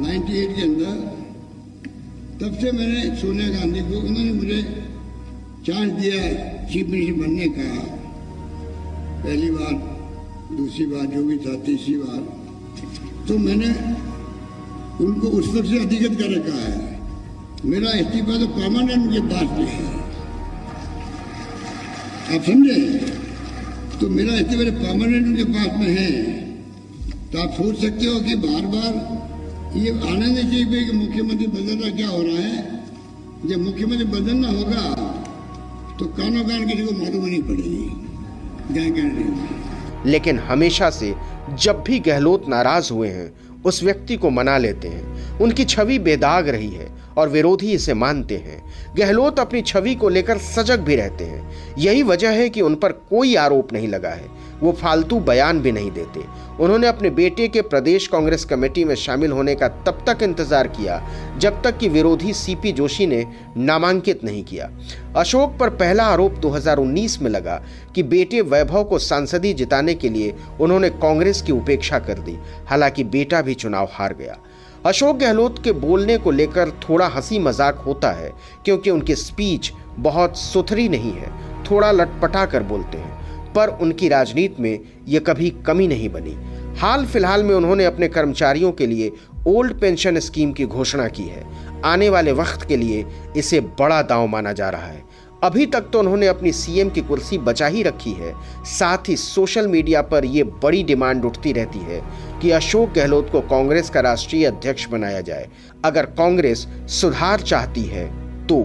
98 0.00 0.46
के 0.46 0.62
अंदर, 0.62 1.16
तब 2.40 2.58
से 2.58 2.72
मैंने 2.72 3.16
सोनिया 3.16 3.48
गांधी 3.48 3.80
को, 3.80 4.00
उन्होंने 4.00 4.32
मुझे 4.32 4.62
चांस 5.66 5.92
दिया 5.92 6.32
चीफ 6.68 6.88
मिनिस्टर 6.88 7.20
बनने 7.20 7.46
का। 7.48 7.96
पहली 9.22 9.50
बार, 9.50 9.74
दूसरी 10.56 10.86
बार, 10.86 11.06
जो 11.06 11.24
भी 11.24 11.38
था, 11.38 11.54
तीसरी 11.54 11.94
बार। 11.94 12.20
तो 13.28 13.38
मैंने 13.38 13.66
उनको 15.00 15.26
उस 15.28 15.46
वक्त 15.54 15.68
से 15.68 15.78
अधिगत 15.78 16.14
कर 16.20 16.28
रखा 16.30 16.58
है। 16.62 16.76
मेरा 17.64 17.90
इस्तीफा 18.00 18.38
तो 18.38 18.46
परमानेंट 18.48 18.98
उनके 18.98 19.20
पास 19.28 19.48
में 19.58 19.66
है। 19.66 19.84
आप 22.34 22.42
समझे? 22.44 22.78
तो 24.00 24.08
मेरा 24.10 24.34
इस्तीफा 24.34 24.64
परमानेंट 24.78 25.26
उनके 25.26 25.44
पास 25.52 25.70
में 25.78 25.90
है 25.98 26.10
तो 27.32 27.42
आप 27.42 27.50
सोच 27.52 27.74
सकते 27.76 28.06
हो 28.06 28.20
कि 28.20 28.34
बार 28.36 28.64
बार 28.66 28.92
ये 29.76 29.90
आना 29.90 30.26
नहीं 30.26 30.48
चाहिए 30.50 30.84
कि 30.84 30.92
मुख्यमंत्री 30.92 31.46
बदलना 31.46 31.88
क्या 31.96 32.08
हो 32.08 32.20
रहा 32.22 32.40
है? 32.40 32.56
जब 33.46 33.58
मुख्यमंत्री 33.60 34.06
बदलना 34.06 34.48
होगा 34.48 34.82
तो 35.98 36.04
कानो 36.16 36.42
कान 36.44 36.66
किसी 36.66 36.82
को 36.82 36.92
मालूम 36.94 37.24
नहीं 37.26 37.42
पड़ेगी। 37.42 37.86
लेकिन 40.10 40.38
हमेशा 40.38 40.88
से 40.90 41.14
जब 41.62 41.82
भी 41.86 41.98
गहलोत 42.00 42.48
नाराज़ 42.48 42.92
हुए 42.92 43.08
हैं 43.08 43.28
उस 43.66 43.82
व्यक्ति 43.82 44.16
को 44.16 44.30
मना 44.30 44.56
लेते 44.58 44.88
हैं। 44.88 45.38
उनकी 45.38 45.64
छवि 45.64 45.98
बेदाग 45.98 46.48
रही 46.48 46.70
है 46.70 46.88
और 47.18 47.28
विरोधी 47.28 47.72
इसे 47.72 47.94
मानते 47.94 48.36
हैं। 48.36 48.62
गहलोत 48.96 49.38
अपनी 49.40 49.62
छवि 49.62 49.94
को 49.94 50.08
लेकर 50.08 50.38
सजग 50.38 50.80
भी 50.80 50.96
रहते 50.96 51.24
हैं। 51.24 51.74
यही 51.78 52.02
वजह 52.02 52.30
है 52.30 52.48
कि 52.48 52.60
उन 52.60 52.74
पर 52.74 52.92
कोई 53.10 53.34
आरोप 53.34 53.72
नहीं 53.72 53.88
लगा 53.88 54.10
है। 54.10 54.34
वो 54.60 54.72
फालतू 54.72 55.18
बयान 55.20 55.60
भी 55.60 55.72
नहीं 55.72 55.90
देते। 55.90 56.20
उन्होंने 56.60 56.86
अपने 56.86 57.10
बेटे 57.10 57.48
के 57.48 57.62
प्रदेश 57.62 58.06
कांग्रेस 58.06 58.44
कमेटी 58.44 58.84
में 58.84 58.94
शामिल 58.94 59.32
होने 59.32 59.54
का 59.54 59.68
तब 59.68 60.04
तक 60.08 60.22
इंतज़ार 60.22 60.68
किया, 60.68 61.00
जब 61.38 61.60
तक 61.62 61.78
कि 61.78 61.88
विरोधी 61.88 62.32
सीपी 62.32 62.72
जोशी 62.72 63.06
ने 63.06 63.24
नामांकित 63.56 64.24
नहीं 64.24 64.42
किया। 64.44 64.70
अशोक 65.16 65.56
पर 65.60 65.70
पहला 65.70 66.04
आरोप 66.04 66.34
2019 66.34 67.20
में 67.22 67.30
लगा 67.30 67.60
कि 67.94 68.02
बेटे 68.04 68.40
वैभव 68.40 68.84
को 68.84 68.98
सांसदी 68.98 69.52
जिताने 69.52 69.94
के 69.94 70.08
लिए 70.08 70.34
उन्होंने 70.60 70.90
कांग्रेस 70.90 71.42
की 71.42 71.52
उपेक्षा 71.52 71.98
कर 71.98 72.18
दी। 72.18 72.36
हालाँकि 72.66 73.04
बेटा 73.04 73.42
भी 73.42 73.54
चुनाव 73.56 73.88
हार 73.92 74.14
गया। 74.14 74.36
अशोक 74.86 75.16
गहलोत 75.16 75.62
के 75.64 75.72
बोलने 75.72 76.16
को 76.18 76.30
लेकर 76.30 76.70
थोड़ा 76.82 77.06
हँसी 77.06 77.38
मज़ाक 77.38 77.78
होता 77.78 78.10
है, 78.10 78.32
क्योंकि 78.64 78.90
उनकी 78.90 79.14
स्पीच 79.14 79.72
बहुत 79.98 80.36
सुथरी 80.38 80.88
नहीं 80.88 81.12
है, 81.12 81.30
थोड़ा 81.64 81.90
लटपटा 81.92 82.44
कर 82.46 82.62
बोलते 82.62 82.98
हैं, 82.98 83.52
पर 83.52 83.68
उनकी 83.82 84.08
राजनीति 84.08 84.62
में 84.62 84.78
यह 85.08 85.20
कभी 85.20 85.50
कमी 85.66 85.86
नहीं 85.88 86.08
बनी। 86.08 86.36
हाल 86.78 87.06
फ़िलहाल 87.06 87.42
में 87.44 87.54
उन्होंने 87.54 87.84
अपने 87.84 88.08
कर्मचारियों 88.08 88.72
के 88.72 88.86
लिए 88.86 89.10
ओल्ड 89.46 89.80
पेंशन 89.80 90.18
स्कीम 90.18 90.52
की 90.52 90.64
घोषणा 90.66 91.08
की 91.08 91.22
है। 91.22 91.44
आने 91.84 92.08
वाले 92.08 92.32
वक्त 92.32 92.66
के 92.68 92.76
लिए 92.76 93.04
इसे 93.36 93.60
बड़ा 93.80 94.00
दांव 94.02 94.26
माना 94.26 94.52
जा 94.52 94.68
रहा 94.70 94.86
है। 94.86 95.04
अभी 95.46 95.66
तक 95.66 95.88
तो 95.92 95.98
उन्होंने 95.98 96.26
अपनी 96.26 96.52
सीएम 96.52 96.88
की 96.90 97.00
कुर्सी 97.00 97.38
बचा 97.40 97.66
ही 97.66 97.82
रखी 97.82 98.12
है। 98.12 98.32
साथ 98.68 99.08
ही 99.08 99.16
सोशल 99.16 99.66
मीडिया 99.68 100.02
पर 100.04 100.24
यह 100.26 100.44
बड़ी 100.62 100.82
डिमांड 100.84 101.24
उठती 101.24 101.52
रहती 101.52 101.78
है 101.80 102.00
कि 102.42 102.50
अशोक 102.50 102.92
गहलोत 102.92 103.30
को 103.32 103.40
कांग्रेस 103.48 103.90
का 103.90 104.00
राष्ट्रीय 104.00 104.46
अध्यक्ष 104.46 104.88
बनाया 104.88 105.20
जाए। 105.20 105.48
अगर 105.84 106.06
कांग्रेस 106.18 106.66
सुधार 106.92 107.40
चाहती 107.42 107.82
है 107.84 108.06
तो 108.46 108.58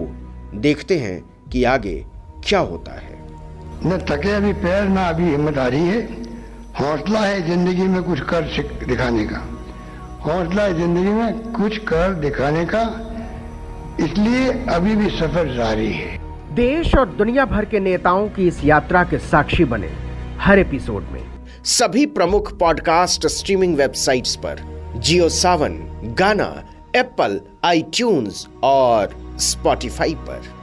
देखते 0.62 0.98
हैं 1.00 1.22
कि 1.50 1.64
आगे 1.66 1.94
क्या 2.46 2.60
होता 2.62 2.92
है। 2.92 3.20
न 3.86 3.98
थके 4.10 4.32
अभी 4.32 4.54
पैर, 4.56 4.88
ना 4.90 5.08
अभी 5.10 5.24
हिम्मत 5.26 5.58
आ 5.58 5.68
रही 5.68 5.88
है। 5.88 6.02
हौसला 6.80 7.20
है 7.20 7.42
ज़िंदगी 7.48 7.88
में 7.88 8.02
कुछ 8.04 8.20
कर 8.30 8.42
दिखाने 8.88 9.26
का। 9.26 9.44
हौसला 10.24 10.64
है 10.64 10.74
ज़िंदगी 10.74 11.12
में 11.12 11.52
कुछ 11.54 11.78
कर 11.88 12.14
दिखाने 12.22 12.66
का। 12.66 12.84
इसलिए 14.00 14.50
अभी 14.70 14.96
भी 14.96 15.10
सफ़र 15.12 15.54
जारी 15.56 15.92
है। 15.92 16.21
देश 16.52 16.96
और 16.96 17.10
दुनिया 17.10 17.46
भर 17.46 17.66
के 17.66 17.80
नेताओं 17.80 18.30
की 18.30 18.48
इस 18.48 18.66
यात्रा 18.66 19.04
के 19.04 19.18
साक्षी 19.18 19.66
बने 19.66 19.90
हर 20.40 20.60
एपिसोड 20.60 21.04
में। 21.04 21.46
सभी 21.64 22.06
प्रमुख 22.06 22.58
पॉडकास्ट 22.58 23.28
स्ट्रीमिंग 23.28 23.76
वेबसाइट्स 23.76 24.36
पर 24.36 24.84
जियो 24.98 25.30
सावन, 25.30 25.78
गाना, 26.20 26.64
एप्पल 26.96 27.42
आई 27.64 27.86
और 28.64 29.36
स्पॉटिफाई 29.40 30.16
पर। 30.16 30.61